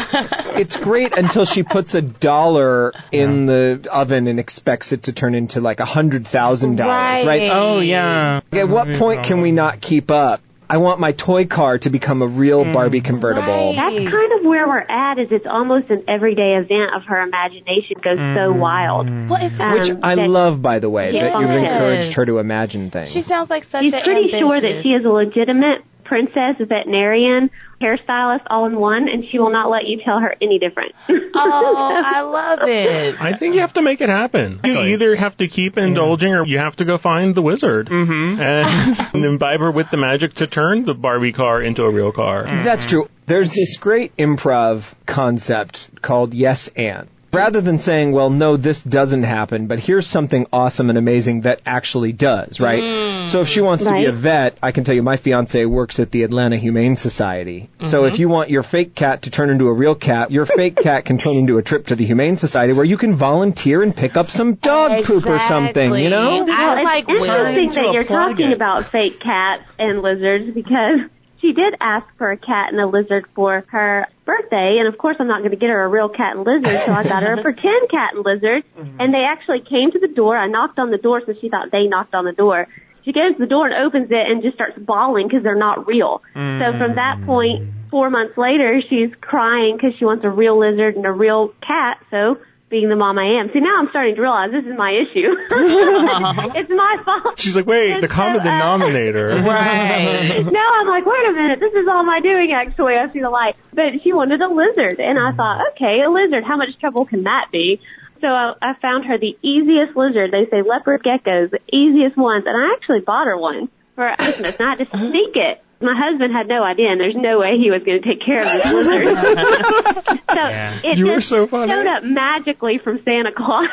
it's 0.60 0.76
great 0.76 1.16
until 1.18 1.44
she 1.44 1.64
puts 1.64 1.94
a 1.96 2.00
dollar 2.00 2.92
in 3.10 3.46
the 3.46 3.88
oven 3.90 4.28
and 4.28 4.38
expects 4.38 4.92
it 4.92 5.02
to 5.04 5.12
turn 5.12 5.34
into 5.34 5.60
like 5.60 5.80
a 5.80 5.84
hundred 5.84 6.28
thousand 6.28 6.76
dollars, 6.76 7.26
right? 7.26 7.50
Oh, 7.52 7.80
yeah. 7.80 8.40
At 8.52 8.68
what 8.68 8.88
point 8.92 9.24
can 9.24 9.40
we 9.40 9.50
not 9.50 9.80
keep 9.80 10.12
up? 10.12 10.40
I 10.70 10.76
want 10.76 11.00
my 11.00 11.10
toy 11.12 11.46
car 11.46 11.78
to 11.78 11.90
become 11.90 12.22
a 12.22 12.26
real 12.28 12.64
Mm. 12.64 12.72
Barbie 12.72 13.00
convertible. 13.00 13.74
That's 13.74 13.96
kind 13.96 14.32
of 14.32 14.44
where 14.44 14.68
we're 14.68 14.78
at. 14.88 15.18
Is 15.18 15.28
it's 15.32 15.46
almost 15.46 15.90
an 15.90 16.04
everyday 16.06 16.54
event 16.54 16.94
of 16.94 17.02
her 17.06 17.20
imagination 17.22 17.96
goes 18.02 18.18
so 18.36 18.52
wild. 18.52 19.08
Well, 19.28 19.44
it's, 19.44 19.58
Um, 19.60 19.72
Which 19.72 19.90
I 20.02 20.14
love, 20.14 20.62
by 20.62 20.78
the 20.78 20.88
way, 20.88 21.10
that 21.12 21.40
you've 21.40 21.50
encouraged 21.50 22.12
her 22.14 22.24
to 22.24 22.38
imagine 22.38 22.90
things. 22.90 23.10
she 23.10 23.22
sounds 23.22 23.50
like 23.50 23.64
such 23.64 23.82
She's 23.82 23.92
an 23.94 24.02
pretty 24.02 24.30
sure 24.30 24.60
that 24.60 24.82
she 24.84 24.90
is 24.90 25.04
a 25.04 25.08
legitimate 25.10 25.82
princess, 26.10 26.56
veterinarian, 26.58 27.50
hairstylist, 27.80 28.42
all 28.50 28.66
in 28.66 28.74
one, 28.74 29.08
and 29.08 29.24
she 29.30 29.38
will 29.38 29.52
not 29.52 29.70
let 29.70 29.86
you 29.86 30.00
tell 30.04 30.18
her 30.18 30.34
any 30.42 30.58
different. 30.58 30.92
Oh, 31.32 31.92
I 31.94 32.20
love 32.22 32.68
it. 32.68 33.18
I 33.18 33.34
think 33.34 33.54
you 33.54 33.60
have 33.60 33.72
to 33.74 33.82
make 33.82 34.00
it 34.00 34.08
happen. 34.08 34.60
You 34.64 34.78
either 34.80 35.14
have 35.14 35.36
to 35.38 35.48
keep 35.48 35.78
indulging 35.78 36.34
or 36.34 36.44
you 36.44 36.58
have 36.58 36.76
to 36.76 36.84
go 36.84 36.98
find 36.98 37.34
the 37.34 37.40
wizard 37.40 37.88
mm-hmm. 37.88 38.40
and, 38.40 39.10
and 39.14 39.24
imbibe 39.24 39.60
her 39.60 39.70
with 39.70 39.90
the 39.90 39.96
magic 39.96 40.34
to 40.34 40.46
turn 40.46 40.82
the 40.84 40.92
Barbie 40.92 41.32
car 41.32 41.62
into 41.62 41.84
a 41.84 41.90
real 41.90 42.12
car. 42.12 42.44
That's 42.44 42.84
true. 42.84 43.08
There's 43.26 43.50
this 43.52 43.78
great 43.78 44.14
improv 44.16 44.92
concept 45.06 46.02
called 46.02 46.34
yes 46.34 46.68
and. 46.76 47.08
Rather 47.32 47.60
than 47.60 47.78
saying, 47.78 48.10
well, 48.10 48.28
no, 48.30 48.56
this 48.56 48.82
doesn't 48.82 49.22
happen, 49.22 49.68
but 49.68 49.78
here's 49.78 50.06
something 50.06 50.46
awesome 50.52 50.88
and 50.88 50.98
amazing 50.98 51.42
that 51.42 51.60
actually 51.64 52.12
does, 52.12 52.58
right? 52.58 53.28
So 53.28 53.42
if 53.42 53.48
she 53.48 53.60
wants 53.60 53.84
to 53.84 53.92
be 53.92 54.06
a 54.06 54.12
vet, 54.12 54.58
I 54.62 54.72
can 54.72 54.82
tell 54.82 54.94
you 54.96 55.02
my 55.02 55.16
fiance 55.16 55.64
works 55.64 56.00
at 56.00 56.10
the 56.10 56.24
Atlanta 56.24 56.56
Humane 56.56 56.96
Society. 56.96 57.68
So 57.84 58.04
if 58.06 58.18
you 58.18 58.28
want 58.28 58.50
your 58.50 58.64
fake 58.64 58.94
cat 58.96 59.22
to 59.22 59.30
turn 59.30 59.50
into 59.50 59.68
a 59.68 59.72
real 59.72 59.94
cat, 59.94 60.30
your 60.32 60.44
fake 60.44 60.76
cat 60.82 61.04
can 61.04 61.18
turn 61.18 61.36
into 61.36 61.58
a 61.58 61.62
trip 61.62 61.86
to 61.86 61.96
the 61.96 62.04
Humane 62.04 62.36
Society 62.36 62.72
where 62.72 62.84
you 62.84 62.96
can 62.96 63.14
volunteer 63.14 63.82
and 63.82 63.94
pick 63.94 64.16
up 64.16 64.30
some 64.30 64.54
dog 64.54 65.04
poop 65.04 65.26
or 65.26 65.38
something, 65.38 65.94
you 65.94 66.10
know? 66.10 66.42
Exactly. 66.42 66.54
I 66.54 66.74
Well, 66.74 66.84
like 66.84 67.04
it's 67.08 67.22
interesting 67.22 67.70
to 67.70 67.74
that 67.86 67.92
you're 67.92 68.04
talking 68.04 68.50
it. 68.50 68.54
about 68.54 68.90
fake 68.90 69.20
cats 69.20 69.70
and 69.78 70.02
lizards 70.02 70.52
because 70.52 71.00
she 71.40 71.52
did 71.52 71.74
ask 71.80 72.06
for 72.18 72.30
a 72.30 72.36
cat 72.36 72.72
and 72.72 72.80
a 72.80 72.86
lizard 72.86 73.26
for 73.34 73.64
her 73.68 74.06
birthday, 74.30 74.78
and 74.78 74.86
of 74.86 74.96
course 74.98 75.16
I'm 75.18 75.26
not 75.26 75.40
going 75.40 75.50
to 75.50 75.56
get 75.56 75.70
her 75.70 75.82
a 75.82 75.88
real 75.88 76.08
cat 76.08 76.36
and 76.36 76.46
lizard, 76.46 76.78
so 76.86 76.92
I 76.92 77.02
got 77.02 77.22
her 77.22 77.34
a 77.34 77.42
pretend 77.46 77.90
cat 77.90 78.14
and 78.14 78.24
lizard. 78.24 78.62
Mm-hmm. 78.78 79.00
And 79.00 79.14
they 79.14 79.26
actually 79.26 79.60
came 79.66 79.90
to 79.90 79.98
the 79.98 80.12
door. 80.12 80.36
I 80.36 80.46
knocked 80.46 80.78
on 80.78 80.90
the 80.90 80.98
door, 80.98 81.22
so 81.26 81.34
she 81.40 81.48
thought 81.48 81.70
they 81.72 81.86
knocked 81.86 82.14
on 82.14 82.24
the 82.24 82.32
door. 82.32 82.68
She 83.04 83.12
goes 83.12 83.32
to 83.34 83.38
the 83.38 83.46
door 83.46 83.66
and 83.66 83.74
opens 83.86 84.10
it 84.10 84.24
and 84.28 84.42
just 84.42 84.54
starts 84.54 84.78
bawling 84.78 85.26
because 85.26 85.42
they're 85.42 85.58
not 85.58 85.86
real. 85.86 86.22
So 86.34 86.78
from 86.78 86.94
that 86.96 87.16
mm. 87.18 87.26
point, 87.26 87.72
four 87.90 88.10
months 88.10 88.36
later, 88.36 88.80
she's 88.88 89.10
crying 89.20 89.76
because 89.76 89.96
she 89.98 90.04
wants 90.04 90.24
a 90.24 90.30
real 90.30 90.58
lizard 90.60 90.96
and 90.96 91.06
a 91.06 91.12
real 91.12 91.48
cat. 91.66 91.98
So 92.10 92.38
being 92.70 92.88
the 92.88 92.96
mom 92.96 93.18
I 93.18 93.42
am, 93.42 93.50
see 93.52 93.58
now 93.58 93.82
I'm 93.82 93.90
starting 93.90 94.14
to 94.14 94.22
realize 94.22 94.52
this 94.52 94.64
is 94.64 94.78
my 94.78 94.94
issue. 94.94 95.34
it's 96.54 96.70
my 96.70 97.02
fault. 97.04 97.38
She's 97.38 97.56
like, 97.56 97.66
wait, 97.66 97.92
And 97.92 98.02
the 98.02 98.08
common 98.08 98.42
so, 98.42 98.48
uh, 98.48 98.52
denominator. 98.52 99.42
Right. 99.50 100.46
now 100.46 100.68
I'm 100.78 100.86
like, 100.86 101.04
wait 101.04 101.26
a 101.28 101.32
minute, 101.32 101.58
this 101.58 101.72
is 101.74 101.88
all 101.90 102.04
my 102.04 102.20
doing 102.20 102.52
actually. 102.52 102.94
I 102.94 103.12
see 103.12 103.20
the 103.20 103.28
light. 103.28 103.56
But 103.74 104.00
she 104.02 104.12
wanted 104.12 104.40
a 104.40 104.48
lizard, 104.48 105.00
and 105.00 105.18
I 105.18 105.32
thought, 105.32 105.72
okay, 105.72 106.00
a 106.06 106.10
lizard, 106.10 106.44
how 106.44 106.56
much 106.56 106.68
trouble 106.78 107.04
can 107.04 107.24
that 107.24 107.46
be? 107.50 107.80
So 108.20 108.28
I, 108.28 108.54
I 108.62 108.72
found 108.80 109.06
her 109.06 109.18
the 109.18 109.36
easiest 109.42 109.96
lizard. 109.96 110.30
They 110.30 110.46
say 110.50 110.62
leopard 110.62 111.02
geckos, 111.02 111.50
the 111.50 111.60
easiest 111.72 112.16
ones, 112.16 112.44
and 112.46 112.56
I 112.56 112.74
actually 112.76 113.00
bought 113.00 113.26
her 113.26 113.36
one 113.36 113.68
for 113.96 114.14
Christmas, 114.18 114.56
and 114.60 114.68
I 114.68 114.76
had 114.76 114.90
to 114.90 114.96
sneak 114.96 115.34
it. 115.34 115.64
My 115.82 115.94
husband 115.96 116.32
had 116.32 116.46
no 116.46 116.62
idea, 116.62 116.90
and 116.90 117.00
there's 117.00 117.16
no 117.16 117.38
way 117.38 117.56
he 117.58 117.70
was 117.70 117.82
going 117.82 118.02
to 118.02 118.06
take 118.06 118.20
care 118.24 118.38
of 118.38 118.44
this 118.44 118.64
lizard. 118.72 119.16
so 120.28 120.34
Yeah. 120.36 120.80
it 120.84 120.98
You 120.98 121.06
were 121.08 121.14
just 121.16 121.28
so 121.30 121.46
funny. 121.46 121.72
showed 121.72 121.86
up 121.86 122.04
magically 122.04 122.78
from 122.78 123.02
Santa 123.04 123.32
Claus. 123.32 123.68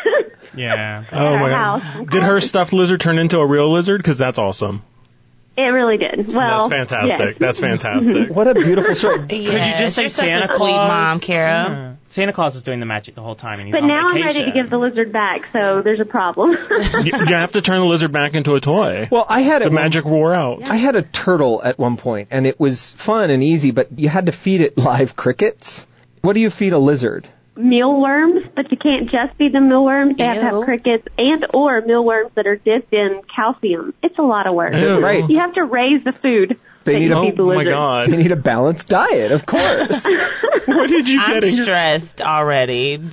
Yeah. 0.55 1.03
Oh 1.11 1.37
my 1.37 1.49
house. 1.51 1.81
god. 1.83 2.09
Did 2.09 2.23
her 2.23 2.39
stuffed 2.39 2.71
lizard 2.73 3.01
turn 3.01 3.19
into 3.19 3.39
a 3.39 3.45
real 3.45 3.71
lizard? 3.71 3.99
Because 4.01 4.17
that's 4.17 4.39
awesome. 4.39 4.83
It 5.57 5.61
really 5.69 5.97
did. 5.97 6.27
Well, 6.33 6.69
That's 6.69 6.91
fantastic. 6.91 7.19
yes. 7.31 7.37
That's 7.39 7.59
fantastic. 7.59 8.29
What 8.29 8.47
a 8.47 8.53
beautiful 8.53 8.93
story. 8.95 9.25
Yeah, 9.47 9.73
you 9.73 9.77
just 9.79 9.95
say 9.95 10.07
Santa 10.09 10.45
a 10.45 10.47
sweet 10.47 10.57
Claus? 10.57 10.87
mom, 10.87 11.19
Kara. 11.19 11.49
Yeah. 11.49 11.93
Santa 12.09 12.31
Claus 12.33 12.53
was 12.53 12.63
doing 12.63 12.79
the 12.79 12.85
magic 12.85 13.15
the 13.15 13.21
whole 13.21 13.35
time, 13.35 13.59
and 13.59 13.67
he's 13.67 13.73
But 13.73 13.81
on 13.83 13.87
now 13.89 14.07
I'm 14.09 14.23
ready 14.23 14.45
to 14.45 14.51
give 14.51 14.69
the 14.69 14.77
lizard 14.77 15.11
back, 15.11 15.47
so 15.51 15.81
there's 15.83 15.99
a 15.99 16.05
problem. 16.05 16.51
you, 17.03 17.11
you 17.11 17.25
have 17.25 17.51
to 17.53 17.61
turn 17.61 17.79
the 17.81 17.85
lizard 17.85 18.11
back 18.11 18.33
into 18.33 18.55
a 18.55 18.61
toy. 18.61 19.07
Well, 19.11 19.25
I 19.27 19.41
had 19.41 19.61
the 19.61 19.67
it 19.67 19.73
magic 19.73 20.05
wore 20.05 20.33
out. 20.33 20.69
I 20.69 20.75
had 20.75 20.95
a 20.95 21.01
turtle 21.01 21.61
at 21.63 21.77
one 21.77 21.97
point, 21.97 22.29
and 22.31 22.45
it 22.47 22.59
was 22.59 22.91
fun 22.91 23.29
and 23.29 23.43
easy, 23.43 23.71
but 23.71 23.97
you 23.99 24.09
had 24.09 24.27
to 24.27 24.31
feed 24.31 24.61
it 24.61 24.77
live 24.77 25.15
crickets. 25.15 25.85
What 26.21 26.33
do 26.33 26.39
you 26.39 26.49
feed 26.49 26.73
a 26.73 26.79
lizard? 26.79 27.27
Mealworms, 27.57 28.45
but 28.55 28.71
you 28.71 28.77
can't 28.77 29.09
just 29.09 29.35
feed 29.37 29.53
them 29.53 29.69
mealworms. 29.69 30.17
They 30.17 30.23
have 30.23 30.37
to 30.37 30.43
have 30.43 30.63
crickets 30.63 31.07
and 31.17 31.45
or 31.53 31.81
mealworms 31.81 32.31
that 32.35 32.47
are 32.47 32.55
dipped 32.55 32.93
in 32.93 33.21
calcium. 33.33 33.93
It's 34.01 34.17
a 34.17 34.23
lot 34.23 34.47
of 34.47 34.55
work. 34.55 34.73
Ew. 34.73 34.99
Right. 35.01 35.27
You 35.29 35.39
have 35.39 35.53
to 35.53 35.63
raise 35.63 36.03
the 36.03 36.13
food. 36.13 36.59
They 36.83 36.99
need 36.99 37.09
you 37.09 37.17
a- 37.17 37.21
feed 37.25 37.37
the 37.37 37.43
oh 37.43 37.53
my 37.53 37.63
god. 37.65 38.07
They 38.07 38.17
need 38.17 38.31
a 38.31 38.37
balanced 38.37 38.87
diet, 38.87 39.31
of 39.31 39.45
course. 39.45 40.05
what 40.65 40.89
did 40.89 41.09
you 41.09 41.19
get? 41.19 41.29
I'm 41.29 41.41
get 41.41 41.53
stressed 41.53 42.21
already, 42.21 43.03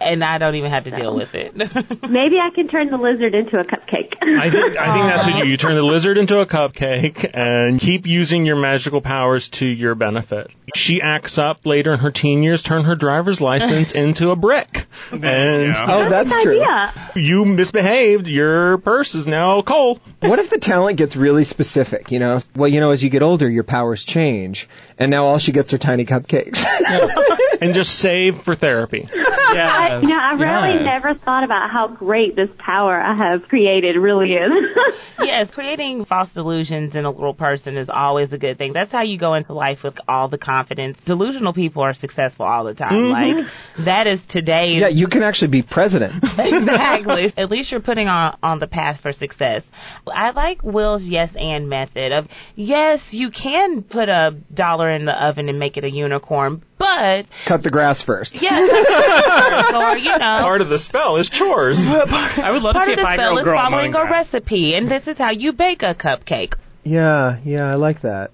and 0.00 0.24
I 0.24 0.38
don't 0.38 0.54
even 0.56 0.70
have 0.70 0.84
to 0.84 0.90
deal 0.90 1.14
with 1.14 1.34
it. 1.34 1.56
Maybe 1.56 2.36
I 2.38 2.50
can 2.54 2.68
turn 2.68 2.88
the 2.88 2.96
lizard 2.98 3.34
into 3.34 3.58
a 3.58 3.64
cupcake. 3.64 4.14
I 4.22 4.50
think 4.50 4.76
I 4.76 4.92
think 4.94 5.06
that's 5.06 5.26
what 5.26 5.36
you 5.36 5.42
do. 5.44 5.48
You 5.48 5.56
turn 5.56 5.74
the 5.76 5.82
lizard 5.82 6.18
into 6.18 6.40
a 6.40 6.46
cupcake 6.46 7.28
and 7.34 7.80
keep 7.80 8.06
using 8.06 8.46
your 8.46 8.56
magical 8.56 9.00
powers 9.00 9.48
to 9.50 9.66
your 9.66 9.94
benefit. 9.94 10.50
She 10.74 11.00
acts 11.02 11.38
up 11.38 11.64
later 11.64 11.92
in 11.92 12.00
her 12.00 12.10
teen 12.10 12.42
years, 12.42 12.62
turn 12.62 12.84
her 12.84 12.94
driver's 12.94 13.40
license 13.40 13.92
into 13.98 14.30
a 14.30 14.36
brick. 14.36 14.86
And 15.10 15.74
oh, 15.76 16.08
that's 16.08 16.32
Good 16.32 16.42
true. 16.42 16.62
idea. 16.64 17.12
you 17.16 17.44
misbehaved, 17.44 18.26
your 18.26 18.78
purse 18.78 19.14
is 19.14 19.26
now 19.26 19.62
coal. 19.62 20.00
What 20.20 20.38
if 20.38 20.50
the 20.50 20.58
talent 20.58 20.98
gets 20.98 21.16
really 21.16 21.44
specific? 21.44 22.10
You 22.10 22.18
know, 22.18 22.38
well, 22.56 22.68
you 22.68 22.80
know, 22.80 22.90
as 22.90 23.02
you 23.02 23.10
get 23.10 23.22
older, 23.22 23.48
your 23.48 23.64
powers 23.64 24.04
change, 24.04 24.68
and 24.98 25.10
now 25.10 25.24
all 25.26 25.38
she 25.38 25.52
gets 25.52 25.72
are 25.72 25.78
tiny 25.78 26.04
cupcakes. 26.04 26.58
And 27.60 27.74
just 27.74 27.94
save 27.98 28.42
for 28.42 28.54
therapy. 28.54 29.06
I, 29.50 29.98
you 30.02 30.08
know, 30.08 30.18
I 30.18 30.32
really 30.32 30.84
Yes. 30.84 31.02
never 31.02 31.14
thought 31.14 31.42
about 31.44 31.70
how 31.70 31.88
great 31.88 32.36
this 32.36 32.50
power 32.58 32.94
I 33.00 33.14
have 33.16 33.48
created 33.48 33.96
really 33.96 34.34
is. 34.34 34.76
yes, 35.20 35.50
creating 35.50 36.04
false 36.04 36.30
delusions 36.30 36.94
in 36.94 37.04
a 37.04 37.10
little 37.10 37.34
person 37.34 37.76
is 37.76 37.88
always 37.88 38.32
a 38.32 38.38
good 38.38 38.58
thing. 38.58 38.72
That's 38.72 38.92
how 38.92 39.02
you 39.02 39.16
go 39.18 39.34
into 39.34 39.54
life 39.54 39.82
with 39.82 39.98
all 40.06 40.28
the 40.28 40.38
confidence. 40.38 40.98
Delusional 41.04 41.52
people 41.54 41.82
are 41.82 41.94
successful 41.94 42.44
all 42.46 42.64
the 42.64 42.74
time. 42.74 42.92
Mm-hmm. 42.92 43.38
Like 43.38 43.46
that 43.86 44.06
is 44.06 44.24
today. 44.26 44.74
yeah, 44.78 44.88
you 44.88 45.06
can 45.08 45.22
actually 45.22 45.48
be 45.48 45.62
president. 45.62 46.22
exactly. 46.38 47.32
At 47.36 47.50
least 47.50 47.70
you're 47.70 47.80
putting 47.80 48.08
on 48.08 48.36
on 48.42 48.58
the 48.58 48.66
path 48.66 49.00
for 49.00 49.12
success. 49.12 49.64
I 50.06 50.30
like 50.30 50.62
Will's 50.62 51.02
yes 51.04 51.34
and 51.36 51.68
method 51.68 52.12
of 52.12 52.28
yes, 52.54 53.14
you 53.14 53.30
can 53.30 53.82
put 53.82 54.08
a 54.08 54.36
dollar 54.52 54.90
in 54.90 55.04
the 55.04 55.24
oven 55.24 55.48
and 55.48 55.58
make 55.58 55.76
it 55.76 55.84
a 55.84 55.90
unicorn, 55.90 56.62
but 56.76 57.26
Cut 57.48 57.62
the 57.62 57.70
grass 57.70 58.02
first. 58.02 58.42
yeah, 58.42 58.58
or 59.92 59.96
you 59.96 60.10
know. 60.10 60.18
Part 60.18 60.60
of 60.60 60.68
the 60.68 60.78
spell 60.78 61.16
is 61.16 61.30
chores. 61.30 61.86
I 61.86 62.50
would 62.50 62.62
love 62.62 62.74
to 62.74 62.78
Part 62.78 62.86
see 62.86 62.92
of 62.92 62.98
a 62.98 63.00
the 63.00 63.06
five 63.06 63.18
year 63.18 63.28
spell 63.28 63.38
is 63.38 63.44
following 63.46 63.90
a 63.90 63.92
grass. 63.92 64.10
recipe, 64.10 64.74
and 64.74 64.86
this 64.86 65.08
is 65.08 65.16
how 65.16 65.30
you 65.30 65.54
bake 65.54 65.82
a 65.82 65.94
cupcake. 65.94 66.54
Yeah, 66.84 67.38
yeah, 67.44 67.70
I 67.70 67.76
like 67.76 68.02
that. 68.02 68.32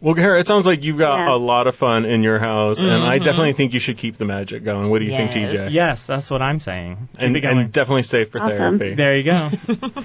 Well, 0.00 0.14
Kara, 0.14 0.38
it 0.38 0.46
sounds 0.46 0.66
like 0.66 0.84
you've 0.84 0.98
got 0.98 1.16
Yeah. 1.16 1.34
a 1.34 1.36
lot 1.36 1.66
of 1.66 1.74
fun 1.74 2.04
in 2.04 2.22
your 2.22 2.38
house, 2.38 2.78
and 2.80 2.90
I 2.90 3.16
mm-hmm. 3.16 3.24
definitely 3.24 3.54
think 3.54 3.72
you 3.72 3.80
should 3.80 3.98
keep 3.98 4.18
the 4.18 4.24
magic 4.24 4.62
going. 4.62 4.88
What 4.88 5.00
do 5.00 5.06
you 5.06 5.12
Yes. 5.12 5.32
think, 5.32 5.50
TJ? 5.50 5.70
Yes, 5.72 6.06
that's 6.06 6.30
what 6.30 6.40
I'm 6.40 6.60
saying. 6.60 7.08
Keep 7.12 7.22
and, 7.22 7.36
it 7.36 7.40
going. 7.40 7.58
and 7.58 7.72
definitely 7.72 8.02
safe 8.04 8.30
for 8.30 8.38
Awesome. 8.40 8.78
therapy. 8.78 8.94
there 8.94 9.16
you 9.16 9.24
go. 9.24 9.50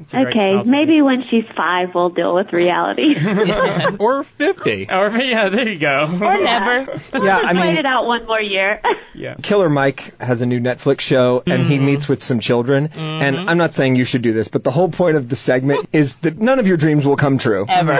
It's 0.00 0.14
a 0.14 0.22
great 0.22 0.36
okay, 0.36 0.62
maybe 0.64 1.02
when 1.02 1.24
she's 1.30 1.44
five, 1.54 1.94
we'll 1.94 2.08
deal 2.08 2.34
with 2.34 2.52
reality. 2.52 3.14
or 3.98 4.24
50. 4.24 4.86
Or 4.90 5.10
yeah, 5.10 5.50
there 5.50 5.68
you 5.68 5.78
go. 5.78 6.18
Or 6.20 6.38
never. 6.38 7.00
Yeah, 7.20 7.38
I 7.38 7.52
Wait 7.52 7.78
it 7.78 7.84
out 7.84 8.06
one 8.06 8.26
more 8.26 8.40
year. 8.40 8.80
yeah. 9.14 9.34
Killer 9.42 9.68
Mike 9.68 10.18
has 10.18 10.40
a 10.40 10.46
new 10.46 10.58
Netflix 10.58 11.00
show, 11.00 11.42
and 11.46 11.62
he 11.62 11.76
mm-hmm. 11.76 11.86
meets 11.86 12.08
with 12.08 12.22
some 12.22 12.40
children. 12.40 12.88
Mm-hmm. 12.88 12.98
And 12.98 13.50
I'm 13.50 13.58
not 13.58 13.74
saying 13.74 13.96
you 13.96 14.04
should 14.04 14.22
do 14.22 14.32
this, 14.32 14.48
but 14.48 14.64
the 14.64 14.70
whole 14.70 14.88
point 14.88 15.16
of 15.16 15.28
the 15.28 15.36
segment 15.36 15.88
is 15.92 16.16
that 16.16 16.38
none 16.38 16.58
of 16.58 16.66
your 16.66 16.76
dreams 16.76 17.04
will 17.04 17.16
come 17.16 17.36
true. 17.36 17.66
Ever. 17.68 17.98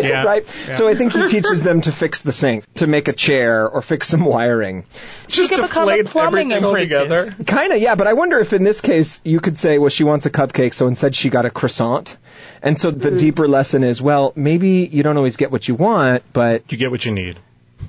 Yeah. 0.06 0.24
Right? 0.24 0.46
So 0.72 0.88
I 0.88 0.94
think 0.94 1.12
he 1.12 1.26
teaches 1.26 1.62
them 1.62 1.80
to 1.80 1.92
fix 1.92 2.20
the 2.20 2.32
sink, 2.32 2.64
to 2.74 2.86
make 2.86 3.08
a 3.08 3.12
chair, 3.12 3.68
or 3.68 3.82
fix 3.82 4.08
some 4.08 4.24
wiring. 4.24 4.84
Just 5.26 5.50
could 5.50 5.62
become 5.62 5.88
a 5.88 5.96
deflate 5.96 6.06
plumbing 6.06 6.52
everything 6.52 6.92
apprentice. 6.92 7.46
Kinda, 7.46 7.78
yeah, 7.78 7.94
but 7.94 8.06
I 8.06 8.12
wonder 8.12 8.38
if 8.38 8.52
in 8.52 8.62
this 8.62 8.80
case 8.80 9.20
you 9.24 9.40
could 9.40 9.58
say, 9.58 9.78
well, 9.78 9.90
she 9.90 10.04
wants 10.04 10.26
a 10.26 10.30
cupcake, 10.30 10.74
so 10.74 10.86
instead 10.86 11.14
she 11.14 11.30
got 11.30 11.44
a 11.44 11.50
croissant. 11.50 12.16
And 12.62 12.78
so 12.78 12.90
the 12.90 13.10
mm. 13.10 13.18
deeper 13.18 13.48
lesson 13.48 13.84
is, 13.84 14.00
well, 14.00 14.32
maybe 14.36 14.88
you 14.90 15.02
don't 15.02 15.16
always 15.16 15.36
get 15.36 15.50
what 15.50 15.66
you 15.66 15.74
want, 15.74 16.22
but 16.32 16.70
You 16.70 16.78
get 16.78 16.90
what 16.90 17.04
you 17.04 17.12
need. 17.12 17.38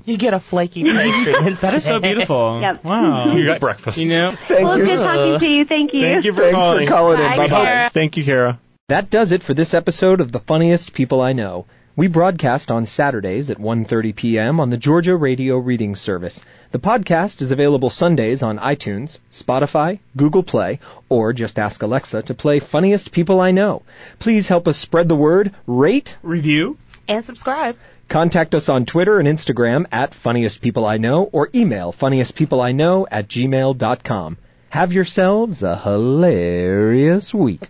You 0.06 0.18
get 0.18 0.34
a 0.34 0.40
flaky 0.40 0.84
pastry. 0.84 1.34
That 1.62 1.74
is 1.74 1.84
so 1.84 2.00
beautiful. 2.02 2.62
Yep. 2.62 2.84
Wow. 2.84 3.36
You 3.36 3.46
got 3.46 3.60
breakfast. 3.60 3.98
You 3.98 4.10
know? 4.10 4.32
thank 4.48 4.68
well, 4.68 4.78
you. 4.78 4.86
it's 4.86 4.98
good 4.98 5.04
talking 5.04 5.40
to 5.40 5.48
you. 5.48 5.66
Thank 5.66 5.94
you. 5.94 6.02
Thank 6.02 6.26
you 6.26 6.34
for 6.34 6.42
Thanks 6.42 6.56
calling. 6.56 6.88
for 6.88 6.94
calling 6.94 7.20
in. 7.20 7.26
Bye, 7.26 7.38
Bye 7.38 7.48
bye. 7.48 7.90
Thank 7.94 8.18
you, 8.18 8.24
Kara. 8.24 8.60
That 8.90 9.10
does 9.10 9.34
it 9.34 9.44
for 9.44 9.54
this 9.54 9.74
episode 9.74 10.22
of 10.22 10.32
The 10.32 10.40
Funniest 10.40 10.94
People 10.94 11.20
I 11.20 11.34
Know. 11.34 11.66
We 11.98 12.06
broadcast 12.08 12.70
on 12.70 12.86
Saturdays 12.86 13.50
at 13.50 13.58
1:30 13.58 14.16
p.m. 14.16 14.60
on 14.60 14.70
the 14.70 14.78
Georgia 14.78 15.16
Radio 15.16 15.58
Reading 15.58 15.96
Service. 15.96 16.44
The 16.70 16.78
podcast 16.78 17.42
is 17.42 17.52
available 17.52 17.90
Sundays 17.90 18.44
on 18.44 18.60
iTunes, 18.60 19.18
Spotify, 19.32 19.98
Google 20.16 20.44
Play, 20.44 20.78
or 21.10 21.34
just 21.34 21.58
ask 21.58 21.82
Alexa 21.82 22.22
to 22.22 22.36
play 22.36 22.60
Funniest 22.60 23.12
People 23.12 23.42
I 23.42 23.50
Know. 23.50 23.82
Please 24.20 24.48
help 24.48 24.68
us 24.68 24.78
spread 24.78 25.10
the 25.10 25.16
word, 25.16 25.56
rate, 25.66 26.16
Review. 26.22 26.78
And 27.08 27.26
subscribe. 27.26 27.76
contact 28.08 28.54
us 28.54 28.70
on 28.70 28.86
Twitter 28.86 29.18
and 29.18 29.28
Instagram 29.28 29.88
at 29.92 30.14
Funniest 30.14 30.62
People 30.62 30.86
I 30.86 30.98
Know 30.98 31.24
or 31.32 31.50
email 31.56 31.92
funniestpeopleiknow 31.92 33.08
at 33.10 33.28
gmail.com. 33.28 34.38
Have 34.70 34.94
yourselves 34.94 35.64
a 35.64 35.76
hilarious 35.76 37.34
week. 37.34 37.70